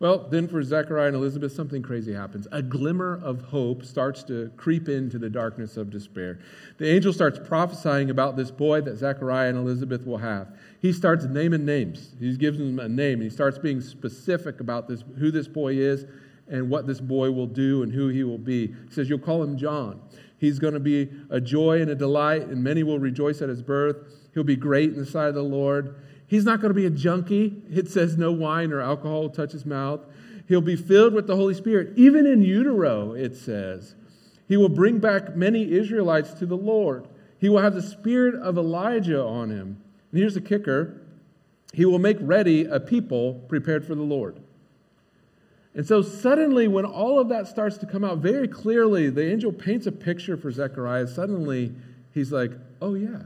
Well, 0.00 0.28
then 0.28 0.46
for 0.46 0.62
Zechariah 0.62 1.08
and 1.08 1.16
Elizabeth, 1.16 1.52
something 1.52 1.82
crazy 1.82 2.12
happens. 2.12 2.46
A 2.52 2.62
glimmer 2.62 3.20
of 3.22 3.42
hope 3.42 3.84
starts 3.84 4.22
to 4.24 4.50
creep 4.56 4.88
into 4.88 5.18
the 5.18 5.28
darkness 5.28 5.76
of 5.76 5.90
despair. 5.90 6.38
The 6.78 6.88
angel 6.88 7.12
starts 7.12 7.40
prophesying 7.42 8.10
about 8.10 8.36
this 8.36 8.52
boy 8.52 8.80
that 8.82 8.96
Zechariah 8.96 9.48
and 9.48 9.58
Elizabeth 9.58 10.06
will 10.06 10.18
have. 10.18 10.56
He 10.80 10.92
starts 10.92 11.24
naming 11.24 11.64
names. 11.64 12.14
He 12.20 12.36
gives 12.36 12.58
them 12.58 12.78
a 12.78 12.88
name, 12.88 13.14
and 13.14 13.24
he 13.24 13.30
starts 13.30 13.58
being 13.58 13.80
specific 13.80 14.60
about 14.60 14.86
this, 14.86 15.02
who 15.18 15.32
this 15.32 15.48
boy 15.48 15.74
is 15.74 16.06
and 16.46 16.70
what 16.70 16.86
this 16.86 17.00
boy 17.00 17.32
will 17.32 17.46
do 17.46 17.82
and 17.82 17.92
who 17.92 18.08
he 18.08 18.22
will 18.22 18.38
be. 18.38 18.68
He 18.68 18.92
says, 18.92 19.08
You'll 19.08 19.18
call 19.18 19.42
him 19.42 19.58
John. 19.58 20.00
He's 20.38 20.60
going 20.60 20.74
to 20.74 20.80
be 20.80 21.10
a 21.30 21.40
joy 21.40 21.82
and 21.82 21.90
a 21.90 21.96
delight, 21.96 22.42
and 22.42 22.62
many 22.62 22.84
will 22.84 23.00
rejoice 23.00 23.42
at 23.42 23.48
his 23.48 23.62
birth. 23.62 23.96
He'll 24.32 24.44
be 24.44 24.54
great 24.54 24.90
in 24.90 24.96
the 24.96 25.06
sight 25.06 25.28
of 25.28 25.34
the 25.34 25.42
Lord. 25.42 25.96
He's 26.28 26.44
not 26.44 26.60
going 26.60 26.70
to 26.70 26.74
be 26.74 26.86
a 26.86 26.90
junkie. 26.90 27.62
It 27.70 27.88
says 27.88 28.16
no 28.16 28.30
wine 28.30 28.70
or 28.70 28.80
alcohol 28.80 29.22
will 29.22 29.30
touch 29.30 29.52
his 29.52 29.66
mouth. 29.66 30.00
He'll 30.46 30.60
be 30.60 30.76
filled 30.76 31.14
with 31.14 31.26
the 31.26 31.36
Holy 31.36 31.54
Spirit, 31.54 31.92
even 31.96 32.26
in 32.26 32.42
utero, 32.42 33.12
it 33.12 33.34
says. 33.34 33.94
He 34.46 34.56
will 34.56 34.68
bring 34.68 34.98
back 34.98 35.34
many 35.34 35.72
Israelites 35.72 36.32
to 36.34 36.46
the 36.46 36.56
Lord. 36.56 37.08
He 37.38 37.48
will 37.48 37.60
have 37.60 37.74
the 37.74 37.82
spirit 37.82 38.34
of 38.34 38.56
Elijah 38.56 39.22
on 39.22 39.50
him. 39.50 39.82
And 40.10 40.20
here's 40.20 40.34
the 40.34 40.40
kicker 40.40 41.00
He 41.72 41.84
will 41.84 41.98
make 41.98 42.16
ready 42.20 42.64
a 42.64 42.80
people 42.80 43.34
prepared 43.48 43.86
for 43.86 43.94
the 43.94 44.02
Lord. 44.02 44.40
And 45.74 45.86
so, 45.86 46.02
suddenly, 46.02 46.66
when 46.66 46.84
all 46.84 47.20
of 47.20 47.28
that 47.28 47.46
starts 47.46 47.76
to 47.78 47.86
come 47.86 48.04
out 48.04 48.18
very 48.18 48.48
clearly, 48.48 49.10
the 49.10 49.30
angel 49.30 49.52
paints 49.52 49.86
a 49.86 49.92
picture 49.92 50.36
for 50.36 50.50
Zechariah. 50.50 51.06
Suddenly, 51.06 51.72
he's 52.12 52.32
like, 52.32 52.52
Oh, 52.80 52.94
yeah, 52.94 53.22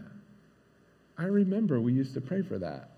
I 1.17 1.25
remember 1.25 1.81
we 1.81 1.93
used 1.93 2.15
to 2.15 2.21
pray 2.21 2.43
for 2.43 2.59
that. 2.59 2.92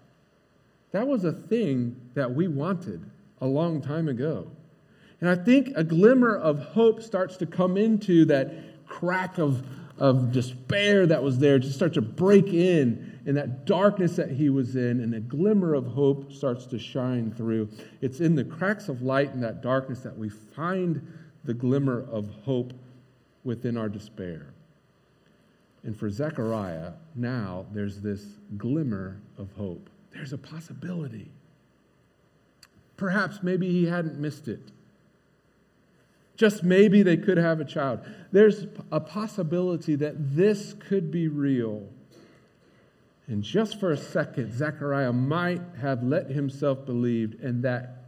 That 0.95 1.09
was 1.09 1.25
a 1.25 1.33
thing 1.33 1.97
that 2.15 2.33
we 2.33 2.47
wanted 2.47 3.05
a 3.41 3.47
long 3.49 3.83
time 3.83 4.07
ago. 4.07 4.47
And 5.21 5.29
I 5.29 5.35
think 5.35 5.73
a 5.75 5.83
glimmer 5.83 6.37
of 6.37 6.61
hope 6.61 7.03
starts 7.03 7.37
to 7.39 7.47
come 7.47 7.77
into 7.77 8.25
that 8.27 8.87
crack 8.87 9.39
of, 9.39 9.67
of 9.99 10.31
despair 10.31 11.05
that 11.09 11.21
was 11.21 11.41
there, 11.41 11.59
just 11.59 11.75
start 11.75 11.95
to 11.95 12.01
break 12.01 12.55
in 12.55 13.21
in 13.27 13.35
that 13.35 13.65
darkness 13.65 14.15
that 14.15 14.31
he 14.31 14.51
was 14.51 14.77
in, 14.77 15.01
and 15.01 15.17
a 15.17 15.21
glimmer 15.21 15.75
of 15.75 15.85
hope 15.85 16.33
starts 16.33 16.65
to 16.67 16.79
shine 16.79 17.33
through. 17.33 17.71
It's 18.01 18.21
in 18.21 18.37
the 18.37 18.45
cracks 18.45 18.89
of 18.89 19.03
light 19.03 19.33
in 19.33 19.41
that 19.41 19.63
darkness 19.63 19.99
that 20.03 20.17
we 20.17 20.29
find 20.29 21.05
the 21.43 21.55
glimmer 21.55 22.07
of 22.09 22.31
hope 22.45 22.73
within 23.43 23.77
our 23.77 23.89
despair. 23.89 24.55
And 25.83 25.99
for 25.99 26.09
Zechariah, 26.09 26.93
now 27.17 27.67
there's 27.73 28.01
this 28.01 28.25
glimmer 28.57 29.21
of 29.37 29.51
hope. 29.55 29.91
There's 30.15 30.33
a 30.33 30.39
possibility. 30.39 31.29
Perhaps 32.97 33.43
maybe 33.43 33.71
he 33.71 33.87
hadn't 33.87 34.19
missed 34.19 34.49
it. 34.49 34.61
Just 36.37 36.63
maybe 36.65 37.03
they 37.03 37.17
could 37.17 37.37
have 37.37 37.61
a 37.61 37.65
child. 37.65 38.01
There's 38.33 38.67
a 38.91 39.01
possibility 39.01 39.97
that 39.97 40.15
this 40.35 40.75
could 40.75 41.11
be 41.11 41.29
real. 41.29 41.83
And 43.27 43.43
just 43.43 43.81
for 43.81 43.93
a 43.93 43.97
second, 43.97 44.53
Zechariah 44.53 45.13
might 45.13 45.63
have 45.81 46.03
let 46.03 46.31
himself 46.31 46.85
believe, 46.85 47.39
and 47.43 47.63
that 47.65 48.05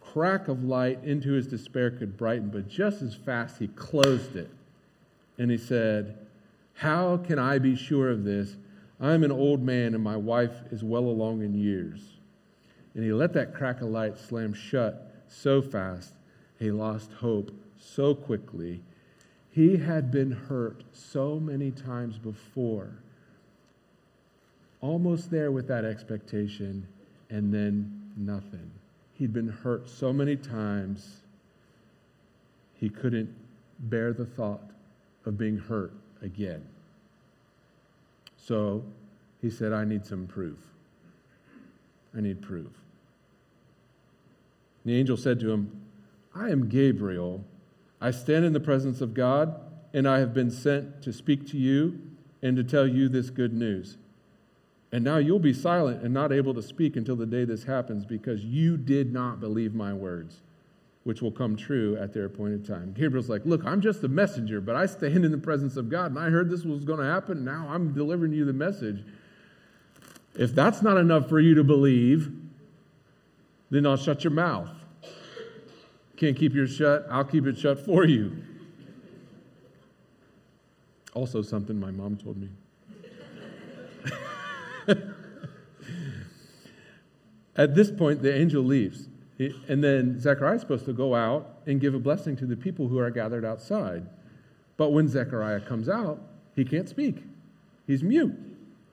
crack 0.00 0.48
of 0.48 0.64
light 0.64 1.02
into 1.04 1.32
his 1.32 1.46
despair 1.46 1.90
could 1.90 2.16
brighten. 2.16 2.50
But 2.50 2.68
just 2.68 3.02
as 3.02 3.14
fast, 3.14 3.58
he 3.58 3.68
closed 3.68 4.36
it. 4.36 4.50
And 5.38 5.50
he 5.50 5.58
said, 5.58 6.18
How 6.74 7.16
can 7.16 7.38
I 7.38 7.58
be 7.58 7.76
sure 7.76 8.10
of 8.10 8.24
this? 8.24 8.56
I'm 9.00 9.22
an 9.22 9.32
old 9.32 9.62
man, 9.62 9.94
and 9.94 10.02
my 10.02 10.16
wife 10.16 10.62
is 10.70 10.82
well 10.82 11.04
along 11.04 11.42
in 11.42 11.54
years. 11.54 12.00
And 12.94 13.04
he 13.04 13.12
let 13.12 13.32
that 13.34 13.54
crack 13.54 13.80
of 13.80 13.88
light 13.88 14.18
slam 14.18 14.52
shut 14.52 15.12
so 15.28 15.62
fast, 15.62 16.14
he 16.58 16.70
lost 16.70 17.12
hope 17.12 17.52
so 17.78 18.14
quickly. 18.14 18.82
He 19.50 19.76
had 19.76 20.10
been 20.10 20.32
hurt 20.32 20.82
so 20.92 21.38
many 21.38 21.70
times 21.70 22.18
before 22.18 22.92
almost 24.80 25.30
there 25.30 25.50
with 25.50 25.66
that 25.68 25.84
expectation, 25.84 26.86
and 27.30 27.52
then 27.52 28.12
nothing. 28.16 28.70
He'd 29.14 29.32
been 29.32 29.48
hurt 29.48 29.88
so 29.88 30.12
many 30.12 30.36
times, 30.36 31.22
he 32.74 32.88
couldn't 32.88 33.34
bear 33.80 34.12
the 34.12 34.26
thought 34.26 34.62
of 35.26 35.36
being 35.36 35.58
hurt 35.58 35.92
again. 36.22 36.64
So 38.48 38.82
he 39.42 39.50
said, 39.50 39.74
I 39.74 39.84
need 39.84 40.06
some 40.06 40.26
proof. 40.26 40.56
I 42.16 42.22
need 42.22 42.40
proof. 42.40 42.72
The 44.86 44.98
angel 44.98 45.18
said 45.18 45.38
to 45.40 45.50
him, 45.50 45.82
I 46.34 46.48
am 46.48 46.70
Gabriel. 46.70 47.44
I 48.00 48.10
stand 48.10 48.46
in 48.46 48.54
the 48.54 48.60
presence 48.60 49.02
of 49.02 49.12
God, 49.12 49.60
and 49.92 50.08
I 50.08 50.20
have 50.20 50.32
been 50.32 50.50
sent 50.50 51.02
to 51.02 51.12
speak 51.12 51.46
to 51.48 51.58
you 51.58 52.00
and 52.40 52.56
to 52.56 52.64
tell 52.64 52.86
you 52.86 53.10
this 53.10 53.28
good 53.28 53.52
news. 53.52 53.98
And 54.92 55.04
now 55.04 55.18
you'll 55.18 55.38
be 55.38 55.52
silent 55.52 56.02
and 56.02 56.14
not 56.14 56.32
able 56.32 56.54
to 56.54 56.62
speak 56.62 56.96
until 56.96 57.16
the 57.16 57.26
day 57.26 57.44
this 57.44 57.64
happens 57.64 58.06
because 58.06 58.42
you 58.42 58.78
did 58.78 59.12
not 59.12 59.40
believe 59.40 59.74
my 59.74 59.92
words, 59.92 60.40
which 61.04 61.22
will 61.22 61.30
come 61.30 61.56
true 61.56 61.96
at 61.96 62.12
their 62.12 62.26
appointed 62.26 62.66
time. 62.66 62.92
Gabriel's 62.92 63.28
like, 63.28 63.44
Look, 63.44 63.64
I'm 63.64 63.80
just 63.80 64.02
a 64.04 64.08
messenger, 64.08 64.60
but 64.60 64.76
I 64.76 64.86
stand 64.86 65.24
in 65.24 65.30
the 65.30 65.38
presence 65.38 65.76
of 65.76 65.88
God 65.88 66.10
and 66.10 66.18
I 66.18 66.30
heard 66.30 66.50
this 66.50 66.64
was 66.64 66.84
going 66.84 67.00
to 67.00 67.06
happen. 67.06 67.44
Now 67.44 67.68
I'm 67.70 67.92
delivering 67.92 68.32
you 68.32 68.44
the 68.44 68.52
message. 68.52 69.04
If 70.34 70.54
that's 70.54 70.82
not 70.82 70.96
enough 70.96 71.28
for 71.28 71.40
you 71.40 71.54
to 71.54 71.64
believe, 71.64 72.30
then 73.70 73.86
I'll 73.86 73.96
shut 73.96 74.24
your 74.24 74.32
mouth. 74.32 74.70
Can't 76.16 76.36
keep 76.36 76.54
your 76.54 76.66
shut, 76.66 77.06
I'll 77.10 77.24
keep 77.24 77.46
it 77.46 77.58
shut 77.58 77.84
for 77.84 78.04
you. 78.04 78.44
Also, 81.14 81.42
something 81.42 81.78
my 81.78 81.90
mom 81.90 82.16
told 82.16 82.36
me. 82.36 82.48
At 87.56 87.74
this 87.74 87.90
point, 87.90 88.22
the 88.22 88.32
angel 88.32 88.62
leaves. 88.62 89.07
And 89.38 89.84
then 89.84 90.18
Zechariah 90.18 90.56
is 90.56 90.62
supposed 90.62 90.84
to 90.86 90.92
go 90.92 91.14
out 91.14 91.60
and 91.66 91.80
give 91.80 91.94
a 91.94 91.98
blessing 91.98 92.36
to 92.36 92.46
the 92.46 92.56
people 92.56 92.88
who 92.88 92.98
are 92.98 93.10
gathered 93.10 93.44
outside. 93.44 94.04
But 94.76 94.90
when 94.90 95.08
Zechariah 95.08 95.60
comes 95.60 95.88
out, 95.88 96.20
he 96.56 96.64
can't 96.64 96.88
speak. 96.88 97.22
He's 97.86 98.02
mute. 98.02 98.34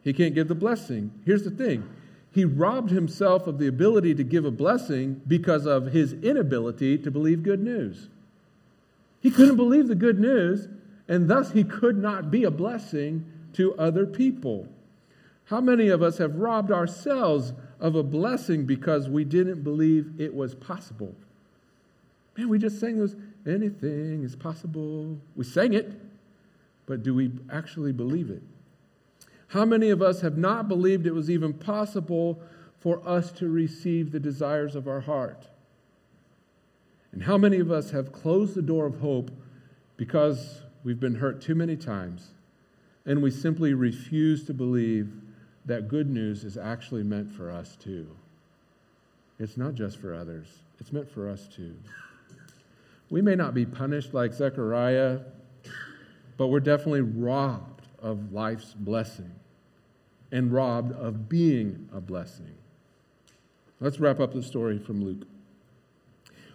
He 0.03 0.13
can't 0.13 0.35
give 0.35 0.47
the 0.47 0.55
blessing. 0.55 1.11
Here's 1.25 1.43
the 1.43 1.51
thing 1.51 1.87
he 2.31 2.43
robbed 2.43 2.91
himself 2.91 3.47
of 3.47 3.59
the 3.59 3.67
ability 3.67 4.13
to 4.13 4.23
give 4.23 4.43
a 4.43 4.51
blessing 4.51 5.21
because 5.25 5.65
of 5.65 5.93
his 5.93 6.13
inability 6.13 6.97
to 6.97 7.09
believe 7.09 7.43
good 7.43 7.63
news. 7.63 8.09
He 9.21 9.31
couldn't 9.31 9.55
believe 9.55 9.87
the 9.87 9.95
good 9.95 10.19
news, 10.19 10.67
and 11.07 11.29
thus 11.29 11.51
he 11.51 11.63
could 11.63 11.97
not 11.97 12.29
be 12.29 12.43
a 12.43 12.51
blessing 12.51 13.25
to 13.53 13.73
other 13.75 14.05
people. 14.05 14.67
How 15.45 15.61
many 15.61 15.89
of 15.89 16.01
us 16.01 16.17
have 16.17 16.35
robbed 16.35 16.71
ourselves 16.71 17.53
of 17.79 17.95
a 17.95 18.03
blessing 18.03 18.65
because 18.65 19.07
we 19.07 19.23
didn't 19.23 19.63
believe 19.63 20.19
it 20.19 20.33
was 20.33 20.55
possible? 20.55 21.15
Man, 22.37 22.49
we 22.49 22.57
just 22.57 22.79
sang 22.79 22.97
those, 22.97 23.15
anything 23.45 24.23
is 24.23 24.35
possible. 24.35 25.17
We 25.35 25.45
sang 25.45 25.73
it, 25.73 25.91
but 26.87 27.03
do 27.03 27.13
we 27.13 27.31
actually 27.51 27.91
believe 27.91 28.29
it? 28.29 28.41
How 29.49 29.65
many 29.65 29.89
of 29.91 30.01
us 30.01 30.21
have 30.21 30.37
not 30.37 30.67
believed 30.67 31.05
it 31.05 31.13
was 31.13 31.29
even 31.29 31.53
possible 31.53 32.41
for 32.79 33.07
us 33.07 33.31
to 33.33 33.47
receive 33.47 34.11
the 34.11 34.19
desires 34.19 34.75
of 34.75 34.87
our 34.87 35.01
heart? 35.01 35.47
And 37.11 37.23
how 37.23 37.37
many 37.37 37.59
of 37.59 37.71
us 37.71 37.91
have 37.91 38.11
closed 38.11 38.55
the 38.55 38.61
door 38.61 38.87
of 38.87 38.99
hope 38.99 39.31
because 39.95 40.61
we've 40.83 40.99
been 40.99 41.15
hurt 41.15 41.39
too 41.39 41.55
many 41.55 41.77
times 41.77 42.31
and 43.05 43.21
we 43.21 43.29
simply 43.31 43.73
refuse 43.73 44.43
to 44.45 44.53
believe 44.53 45.13
that 45.65 45.87
good 45.87 46.09
news 46.09 46.43
is 46.43 46.57
actually 46.57 47.03
meant 47.03 47.29
for 47.29 47.49
us 47.49 47.75
too. 47.75 48.07
It's 49.39 49.57
not 49.57 49.73
just 49.73 49.97
for 49.97 50.13
others, 50.13 50.47
it's 50.79 50.91
meant 50.93 51.09
for 51.09 51.29
us 51.29 51.47
too. 51.47 51.75
We 53.09 53.21
may 53.21 53.35
not 53.35 53.53
be 53.53 53.65
punished 53.65 54.13
like 54.13 54.33
Zechariah, 54.33 55.19
but 56.37 56.47
we're 56.47 56.59
definitely 56.59 57.01
robbed 57.01 57.87
of 58.01 58.31
life's 58.31 58.73
blessing 58.73 59.31
and 60.31 60.51
robbed 60.51 60.91
of 60.93 61.29
being 61.29 61.89
a 61.93 62.01
blessing. 62.01 62.55
Let's 63.79 63.99
wrap 63.99 64.19
up 64.19 64.33
the 64.33 64.41
story 64.43 64.79
from 64.79 65.03
Luke. 65.03 65.27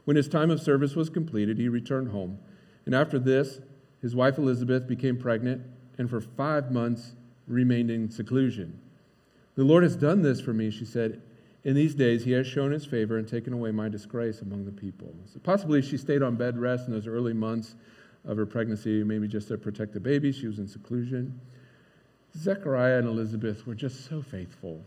When 0.04 0.16
his 0.16 0.28
time 0.28 0.50
of 0.50 0.60
service 0.60 0.96
was 0.96 1.10
completed, 1.10 1.58
he 1.58 1.68
returned 1.68 2.10
home. 2.10 2.38
And 2.86 2.94
after 2.94 3.18
this, 3.18 3.60
his 4.00 4.16
wife 4.16 4.38
Elizabeth 4.38 4.88
became 4.88 5.16
pregnant 5.16 5.62
and 5.98 6.08
for 6.08 6.20
five 6.20 6.72
months 6.72 7.12
remained 7.46 7.90
in 7.90 8.10
seclusion. 8.10 8.80
The 9.60 9.66
Lord 9.66 9.82
has 9.82 9.94
done 9.94 10.22
this 10.22 10.40
for 10.40 10.54
me, 10.54 10.70
she 10.70 10.86
said, 10.86 11.20
In 11.64 11.74
these 11.74 11.94
days, 11.94 12.24
he 12.24 12.30
has 12.30 12.46
shown 12.46 12.72
his 12.72 12.86
favor 12.86 13.18
and 13.18 13.28
taken 13.28 13.52
away 13.52 13.70
my 13.72 13.90
disgrace 13.90 14.40
among 14.40 14.64
the 14.64 14.72
people. 14.72 15.14
So 15.26 15.38
possibly 15.38 15.82
she 15.82 15.98
stayed 15.98 16.22
on 16.22 16.36
bed 16.36 16.58
rest 16.58 16.86
in 16.86 16.94
those 16.94 17.06
early 17.06 17.34
months 17.34 17.74
of 18.24 18.38
her 18.38 18.46
pregnancy, 18.46 19.04
maybe 19.04 19.28
just 19.28 19.48
to 19.48 19.58
protect 19.58 19.92
the 19.92 20.00
baby. 20.00 20.32
She 20.32 20.46
was 20.46 20.58
in 20.58 20.66
seclusion. 20.66 21.38
Zechariah 22.38 23.00
and 23.00 23.06
Elizabeth 23.06 23.66
were 23.66 23.74
just 23.74 24.08
so 24.08 24.22
faithful. 24.22 24.82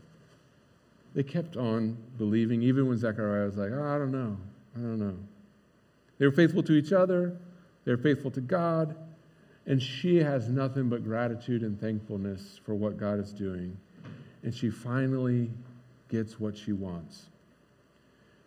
They 1.14 1.22
kept 1.22 1.56
on 1.56 1.96
believing, 2.18 2.64
even 2.64 2.88
when 2.88 2.98
Zechariah 2.98 3.46
was 3.46 3.58
like, 3.58 3.70
oh, 3.72 3.84
I 3.84 4.00
don't 4.00 4.12
know, 4.12 4.36
I 4.76 4.80
don't 4.80 4.98
know. 4.98 5.20
They 6.18 6.26
were 6.26 6.32
faithful 6.32 6.64
to 6.64 6.74
each 6.74 6.92
other, 6.92 7.38
they 7.86 7.92
were 7.92 8.02
faithful 8.02 8.32
to 8.32 8.42
God, 8.42 8.96
and 9.68 9.80
she 9.80 10.16
has 10.18 10.50
nothing 10.50 10.90
but 10.90 11.04
gratitude 11.04 11.62
and 11.62 11.80
thankfulness 11.80 12.60
for 12.66 12.74
what 12.74 12.98
God 12.98 13.20
is 13.20 13.34
doing. 13.34 13.78
And 14.44 14.54
she 14.54 14.70
finally 14.70 15.50
gets 16.10 16.40
what 16.40 16.58
she 16.58 16.74
wants. 16.74 17.28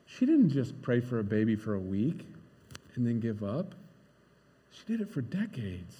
She 0.06 0.24
didn't 0.24 0.50
just 0.50 0.80
pray 0.82 1.00
for 1.00 1.18
a 1.18 1.24
baby 1.24 1.56
for 1.56 1.74
a 1.74 1.80
week 1.80 2.26
and 2.94 3.06
then 3.06 3.20
give 3.20 3.42
up. 3.42 3.74
She 4.70 4.84
did 4.86 5.00
it 5.00 5.10
for 5.10 5.20
decades. 5.20 5.96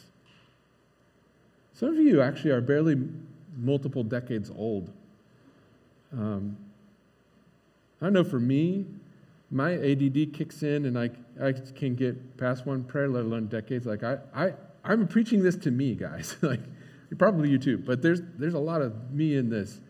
Some 1.75 1.91
of 1.91 1.97
you 1.97 2.23
actually 2.23 2.53
are 2.53 2.61
barely 2.61 2.97
multiple 3.57 4.03
decades 4.03 4.51
old. 4.57 4.91
Um, 6.13 6.57
I 8.01 8.11
know 8.11 8.25
for 8.25 8.41
me, 8.41 8.87
my 9.51 9.75
ADD 9.75 10.33
kicks 10.33 10.63
in 10.63 10.87
and 10.87 10.99
I, 10.99 11.11
I 11.41 11.53
can 11.53 11.95
get 11.95 12.37
past 12.37 12.67
one 12.67 12.85
prayer, 12.85 13.09
let 13.09 13.25
alone 13.25 13.47
decades. 13.47 13.87
Like, 13.87 14.03
I, 14.03 14.19
I, 14.35 14.53
I'm 14.85 15.07
preaching 15.07 15.43
this 15.43 15.57
to 15.57 15.71
me, 15.71 15.95
guys. 15.95 16.37
like, 16.43 16.61
probably 17.19 17.51
you 17.51 17.59
too, 17.59 17.79
but 17.79 18.03
there's, 18.03 18.21
there's 18.39 18.55
a 18.55 18.59
lot 18.59 18.83
of 18.83 19.13
me 19.13 19.37
in 19.37 19.49
this. 19.51 19.81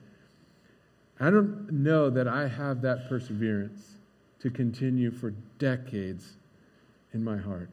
I 1.19 1.31
don't 1.31 1.71
know 1.73 2.11
that 2.11 2.29
I 2.29 2.49
have 2.49 2.83
that 2.83 3.09
perseverance 3.09 3.97
to 4.41 4.51
continue 4.51 5.11
for 5.11 5.31
decades 5.59 6.37
in 7.13 7.25
my 7.25 7.37
heart. 7.37 7.71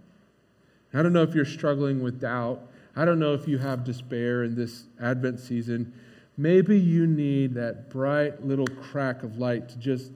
I 0.94 1.02
don't 1.02 1.14
know 1.14 1.24
if 1.24 1.34
you're 1.34 1.46
struggling 1.46 2.02
with 2.02 2.22
doubt. 2.22 2.62
I 2.96 3.06
don't 3.06 3.20
know 3.20 3.34
if 3.34 3.48
you 3.48 3.58
have 3.58 3.84
despair 3.84 4.44
in 4.44 4.56
this 4.56 4.86
Advent 5.02 5.40
season. 5.40 5.94
Maybe 6.38 6.80
you 6.80 7.08
need 7.08 7.56
that 7.56 7.90
bright 7.90 8.46
little 8.46 8.68
crack 8.68 9.24
of 9.24 9.38
light 9.38 9.70
to 9.70 9.78
just 9.78 10.12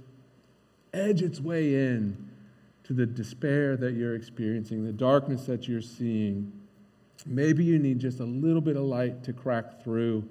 edge 0.93 1.21
its 1.21 1.39
way 1.39 1.73
in 1.75 2.29
to 2.83 2.93
the 2.93 3.05
despair 3.05 3.75
that 3.75 3.93
you're 3.93 4.15
experiencing, 4.15 4.85
the 4.85 4.93
darkness 4.93 5.45
that 5.45 5.67
you're 5.67 5.81
seeing. 5.81 6.51
Maybe 7.25 7.65
you 7.65 7.77
need 7.79 7.99
just 7.99 8.19
a 8.19 8.25
little 8.25 8.61
bit 8.61 8.77
of 8.77 8.83
light 8.83 9.23
to 9.25 9.33
crack 9.33 9.83
through 9.83 10.23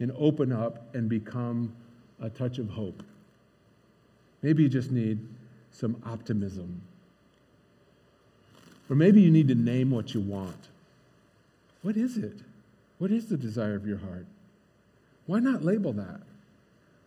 and 0.00 0.12
open 0.18 0.52
up 0.52 0.94
and 0.94 1.08
become 1.08 1.74
a 2.22 2.30
touch 2.30 2.58
of 2.58 2.70
hope. 2.70 3.02
Maybe 4.40 4.62
you 4.62 4.68
just 4.68 4.90
need 4.90 5.26
some 5.70 6.00
optimism. 6.06 6.82
Or 8.88 8.96
maybe 8.96 9.20
you 9.20 9.30
need 9.30 9.48
to 9.48 9.54
name 9.54 9.90
what 9.90 10.14
you 10.14 10.20
want. 10.20 10.68
What 11.82 11.96
is 11.96 12.16
it? 12.16 12.38
What 12.98 13.10
is 13.10 13.26
the 13.26 13.36
desire 13.36 13.74
of 13.74 13.86
your 13.86 13.98
heart? 13.98 14.26
Why 15.26 15.40
not 15.40 15.64
label 15.64 15.92
that? 15.94 16.20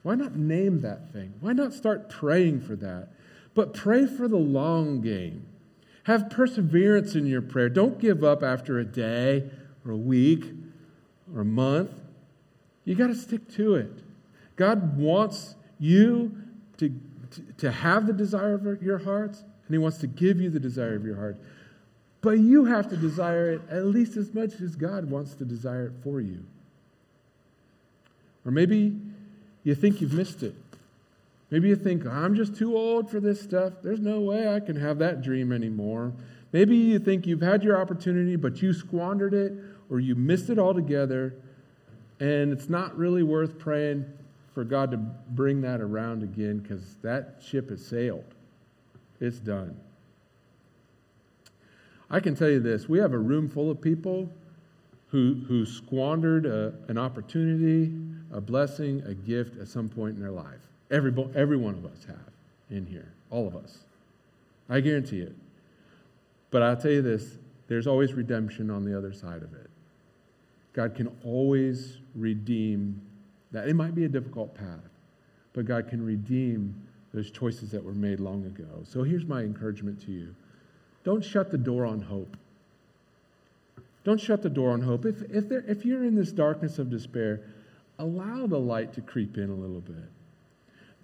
Why 0.04 0.16
not 0.16 0.36
name 0.36 0.82
that 0.82 1.12
thing? 1.12 1.34
Why 1.40 1.54
not 1.54 1.74
start 1.74 2.10
praying 2.10 2.62
for 2.62 2.76
that? 2.76 3.10
But 3.54 3.74
pray 3.74 4.06
for 4.06 4.28
the 4.28 4.38
long 4.38 5.02
game. 5.02 5.46
Have 6.04 6.30
perseverance 6.30 7.16
in 7.16 7.26
your 7.26 7.42
prayer. 7.42 7.70
Don't 7.70 8.00
give 8.00 8.24
up 8.24 8.44
after 8.44 8.78
a 8.78 8.86
day 8.86 9.50
or 9.86 9.92
a 9.92 9.98
week 9.98 10.52
or 11.34 11.42
a 11.42 11.46
month. 11.46 11.92
You 12.84 12.96
got 12.96 13.08
to 13.08 13.16
stick 13.16 13.50
to 13.56 13.76
it. 13.76 13.92
God 14.56 14.98
wants 14.98 15.56
you 15.80 16.36
to, 16.78 16.94
to 17.58 17.72
have 17.72 18.08
the 18.08 18.14
desire 18.14 18.54
of 18.54 18.82
your 18.82 19.00
hearts, 19.00 19.40
and 19.40 19.74
He 19.74 19.78
wants 19.78 19.98
to 20.00 20.08
give 20.08 20.40
you 20.40 20.50
the 20.50 20.60
desire 20.60 20.96
of 20.96 21.06
your 21.06 21.16
heart. 21.16 21.38
But 22.22 22.40
you 22.40 22.66
have 22.66 22.90
to 22.90 22.98
desire 22.98 23.52
it 23.52 23.62
at 23.70 23.86
least 23.86 24.18
as 24.18 24.34
much 24.34 24.60
as 24.62 24.76
God 24.76 25.10
wants 25.10 25.36
to 25.36 25.46
desire 25.46 25.88
it 25.88 25.94
for 26.04 26.22
you. 26.22 26.44
Or 28.46 28.52
maybe 28.52 28.96
you 29.64 29.76
think 29.76 30.02
you've 30.02 30.14
missed 30.14 30.44
it. 30.44 30.56
Maybe 31.52 31.70
you 31.70 31.76
think, 31.76 32.06
I'm 32.06 32.36
just 32.36 32.56
too 32.56 32.76
old 32.76 33.10
for 33.10 33.20
this 33.20 33.42
stuff. 33.42 33.74
There's 33.84 34.00
no 34.00 34.20
way 34.22 34.54
I 34.54 34.60
can 34.60 34.76
have 34.76 34.98
that 35.00 35.22
dream 35.22 35.52
anymore. 35.52 36.14
Maybe 36.52 36.76
you 36.76 37.00
think 37.00 37.28
you've 37.28 37.42
had 37.42 37.64
your 37.64 37.80
opportunity, 37.80 38.36
but 38.36 38.62
you 38.62 38.74
squandered 38.74 39.34
it 39.34 39.54
or 39.90 40.00
you 40.00 40.16
missed 40.16 40.50
it 40.50 40.58
altogether, 40.58 41.34
and 42.20 42.52
it's 42.52 42.70
not 42.70 42.98
really 42.98 43.22
worth 43.22 43.60
praying 43.60 44.06
for 44.56 44.64
God 44.64 44.90
to 44.92 44.98
bring 44.98 45.62
that 45.62 45.82
around 45.82 46.24
again 46.24 46.60
because 46.60 46.96
that 47.04 47.42
ship 47.46 47.70
has 47.70 47.86
sailed. 47.86 48.34
It's 49.20 49.38
done. 49.38 49.78
I 52.10 52.22
can 52.22 52.36
tell 52.36 52.50
you 52.50 52.62
this 52.62 52.88
we 52.88 52.98
have 53.00 53.14
a 53.14 53.20
room 53.20 53.50
full 53.50 53.70
of 53.70 53.82
people 53.82 54.32
who, 55.08 55.44
who 55.48 55.66
squandered 55.66 56.46
a, 56.46 56.74
an 56.88 56.98
opportunity, 56.98 57.94
a 58.32 58.42
blessing, 58.42 59.04
a 59.06 59.14
gift 59.14 59.60
at 59.60 59.68
some 59.68 59.90
point 59.90 60.16
in 60.16 60.22
their 60.22 60.32
life. 60.32 60.62
Every, 60.90 61.14
every 61.36 61.58
one 61.58 61.76
of 61.76 61.86
us 61.86 62.06
have 62.08 62.32
in 62.70 62.86
here, 62.86 63.14
all 63.30 63.48
of 63.48 63.56
us. 63.56 63.80
I 64.70 64.80
guarantee 64.80 65.20
it. 65.20 65.36
But 66.50 66.64
I'll 66.64 66.78
tell 66.78 66.92
you 66.92 67.02
this 67.02 67.38
there's 67.68 67.88
always 67.88 68.14
redemption 68.14 68.70
on 68.70 68.86
the 68.86 68.98
other 68.98 69.12
side 69.12 69.44
of 69.44 69.54
it. 69.54 69.70
God 70.74 70.96
can 70.96 71.14
always 71.24 71.98
redeem 72.16 73.02
that. 73.52 73.68
It 73.68 73.76
might 73.76 73.96
be 73.96 74.06
a 74.06 74.10
difficult 74.10 74.56
path, 74.56 74.90
but 75.54 75.66
God 75.66 75.88
can 75.90 76.06
redeem 76.06 76.76
those 77.14 77.32
choices 77.32 77.72
that 77.72 77.84
were 77.84 77.94
made 77.94 78.20
long 78.20 78.46
ago. 78.46 78.84
So 78.84 79.04
here's 79.04 79.26
my 79.26 79.42
encouragement 79.42 80.02
to 80.06 80.12
you 80.12 80.36
don't 81.04 81.24
shut 81.24 81.52
the 81.52 81.58
door 81.58 81.86
on 81.86 82.02
hope. 82.02 82.36
Don't 84.04 84.20
shut 84.20 84.42
the 84.44 84.50
door 84.50 84.72
on 84.72 84.82
hope. 84.82 85.06
If, 85.06 85.22
if, 85.32 85.50
there, 85.50 85.64
if 85.68 85.86
you're 85.86 86.04
in 86.04 86.16
this 86.16 86.32
darkness 86.32 86.78
of 86.78 86.90
despair, 86.90 87.42
allow 87.98 88.46
the 88.46 88.60
light 88.60 88.94
to 88.94 89.02
creep 89.02 89.38
in 89.38 89.50
a 89.50 89.56
little 89.56 89.82
bit. 89.82 90.10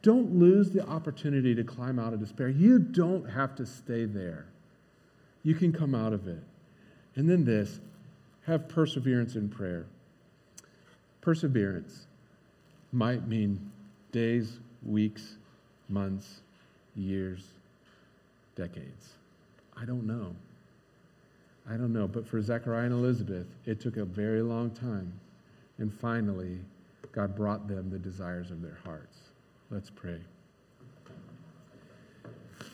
Don't 0.01 0.35
lose 0.35 0.71
the 0.71 0.85
opportunity 0.87 1.55
to 1.55 1.63
climb 1.63 1.99
out 1.99 2.13
of 2.13 2.19
despair. 2.19 2.49
You 2.49 2.79
don't 2.79 3.29
have 3.29 3.55
to 3.55 3.65
stay 3.65 4.05
there. 4.05 4.47
You 5.43 5.55
can 5.55 5.71
come 5.71 5.95
out 5.95 6.13
of 6.13 6.27
it. 6.27 6.43
And 7.15 7.29
then 7.29 7.45
this 7.45 7.79
have 8.45 8.67
perseverance 8.67 9.35
in 9.35 9.49
prayer. 9.49 9.85
Perseverance 11.21 12.07
might 12.91 13.27
mean 13.27 13.71
days, 14.11 14.59
weeks, 14.83 15.35
months, 15.89 16.41
years, 16.95 17.43
decades. 18.55 19.13
I 19.77 19.85
don't 19.85 20.05
know. 20.05 20.35
I 21.69 21.73
don't 21.73 21.93
know. 21.93 22.07
But 22.07 22.27
for 22.27 22.41
Zechariah 22.41 22.85
and 22.85 22.93
Elizabeth, 22.93 23.47
it 23.65 23.79
took 23.79 23.97
a 23.97 24.05
very 24.05 24.41
long 24.41 24.71
time. 24.71 25.13
And 25.77 25.93
finally, 25.93 26.59
God 27.11 27.35
brought 27.35 27.67
them 27.67 27.89
the 27.89 27.99
desires 27.99 28.51
of 28.51 28.61
their 28.61 28.77
hearts. 28.83 29.17
Let's 29.69 29.89
pray. 29.89 30.19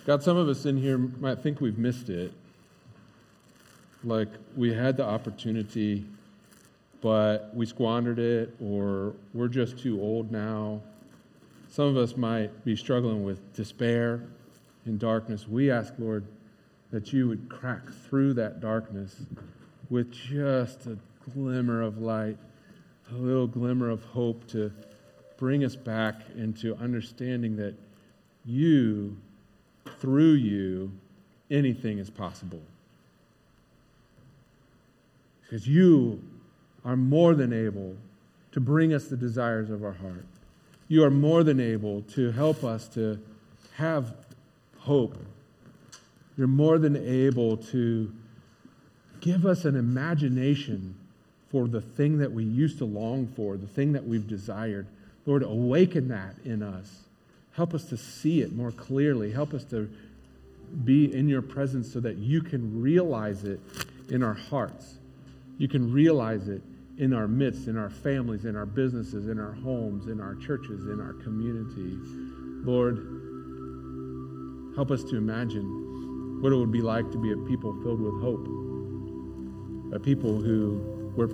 God, 0.06 0.24
some 0.24 0.38
of 0.38 0.48
us 0.48 0.66
in 0.66 0.78
here 0.78 0.98
might 0.98 1.40
think 1.40 1.62
we've 1.62 1.78
missed 1.78 2.10
it. 2.10 2.32
Like 4.04 4.30
we 4.56 4.74
had 4.74 4.98
the 4.98 5.04
opportunity 5.04 6.06
but 7.02 7.52
we 7.54 7.66
squandered 7.66 8.20
it 8.20 8.56
or 8.62 9.14
we're 9.34 9.48
just 9.48 9.78
too 9.80 10.02
old 10.02 10.32
now. 10.32 10.82
Some 11.70 11.86
of 11.86 11.98
us 11.98 12.18
might 12.18 12.64
be 12.66 12.76
struggling 12.76 13.24
with 13.24 13.54
despair 13.54 14.24
and 14.86 14.98
darkness. 15.00 15.48
We 15.48 15.70
ask, 15.70 15.94
Lord, 16.00 16.26
that 16.92 17.14
you 17.14 17.28
would 17.28 17.50
crack 17.50 17.90
through 17.92 18.34
that 18.36 18.60
darkness 18.60 19.26
with 19.90 20.12
just 20.12 20.88
a 20.88 20.98
glimmer 21.34 21.82
of 21.82 22.00
light, 22.00 22.38
a 23.12 23.16
little 23.16 23.48
glimmer 23.48 23.90
of 23.90 24.04
hope 24.06 24.48
to 24.48 24.72
bring 25.38 25.64
us 25.64 25.76
back 25.76 26.22
into 26.36 26.76
understanding 26.78 27.56
that 27.58 27.76
you, 28.46 29.18
through 30.00 30.34
you, 30.34 30.92
anything 31.52 32.00
is 32.00 32.10
possible. 32.10 32.62
Because 35.42 35.68
you 35.68 36.22
are 36.86 36.96
more 36.96 37.36
than 37.36 37.54
able 37.54 37.96
to 38.52 38.60
bring 38.60 38.94
us 38.94 39.06
the 39.06 39.18
desires 39.18 39.70
of 39.70 39.84
our 39.84 39.94
heart. 39.94 40.26
You 40.88 41.04
are 41.04 41.12
more 41.12 41.44
than 41.44 41.60
able 41.60 42.02
to 42.14 42.32
help 42.32 42.64
us 42.64 42.88
to 42.90 43.20
have 43.76 44.14
hope. 44.80 45.18
You're 46.38 46.48
more 46.48 46.78
than 46.78 46.96
able 46.96 47.58
to 47.58 48.12
give 49.20 49.46
us 49.46 49.66
an 49.66 49.76
imagination 49.76 50.96
for 51.52 51.68
the 51.68 51.82
thing 51.82 52.18
that 52.20 52.32
we 52.32 52.44
used 52.44 52.78
to 52.78 52.86
long 52.86 53.28
for, 53.28 53.58
the 53.58 53.68
thing 53.68 53.94
that 53.94 54.06
we've 54.06 54.28
desired. 54.28 54.88
Lord, 55.26 55.44
awaken 55.44 56.08
that 56.10 56.36
in 56.46 56.64
us. 56.64 57.04
Help 57.54 57.74
us 57.74 57.86
to 57.86 57.98
see 57.98 58.42
it 58.42 58.54
more 58.54 58.72
clearly. 58.72 59.32
Help 59.32 59.54
us 59.54 59.64
to 59.66 59.90
be 60.86 61.14
in 61.14 61.28
your 61.28 61.42
presence 61.42 61.92
so 61.92 62.00
that 62.00 62.18
you 62.18 62.42
can 62.42 62.82
realize 62.82 63.44
it 63.44 63.60
in 64.10 64.22
our 64.22 64.34
hearts. 64.34 64.96
You 65.58 65.68
can 65.68 65.92
realize 65.92 66.48
it 66.48 66.62
in 66.98 67.14
our 67.14 67.28
midst, 67.28 67.68
in 67.68 67.78
our 67.78 67.90
families, 67.90 68.46
in 68.46 68.56
our 68.56 68.66
businesses, 68.66 69.28
in 69.28 69.40
our 69.40 69.54
homes, 69.54 70.08
in 70.08 70.20
our 70.20 70.36
churches, 70.36 70.88
in 70.88 71.00
our 71.00 71.14
community. 71.14 71.98
Lord, 72.66 72.98
help 74.76 74.92
us 74.92 75.04
to 75.06 75.18
imagine 75.18 76.42
what 76.42 76.52
it 76.52 76.56
would 76.56 76.72
be 76.72 76.82
like 76.82 77.12
to 77.12 77.18
be 77.18 77.32
a 77.32 77.38
people 77.38 77.74
filled 77.82 78.02
with 78.02 78.22
hope, 78.22 78.46
a 79.94 80.00
people 80.00 80.40
who 80.40 81.14
were, 81.16 81.30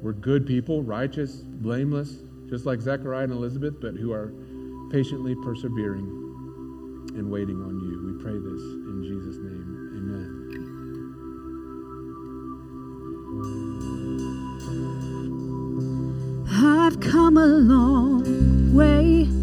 were 0.00 0.12
good 0.12 0.46
people, 0.46 0.82
righteous, 0.82 1.42
blameless, 1.42 2.22
just 2.48 2.66
like 2.66 2.80
Zechariah 2.80 3.24
and 3.24 3.32
Elizabeth, 3.32 3.80
but 3.80 3.94
who 3.94 4.12
are 4.12 4.32
patiently 4.90 5.34
persevering 5.42 6.06
and 7.16 7.30
waiting 7.30 7.56
on 7.62 7.80
you. 7.80 8.14
We 8.14 8.22
pray 8.22 8.32
this 8.32 8.62
in 8.62 9.02
Jesus' 9.04 9.36
name. 9.38 9.92
Amen. 9.96 10.41
I've 16.54 17.00
come 17.00 17.36
a 17.36 17.46
long 17.46 18.74
way. 18.74 19.41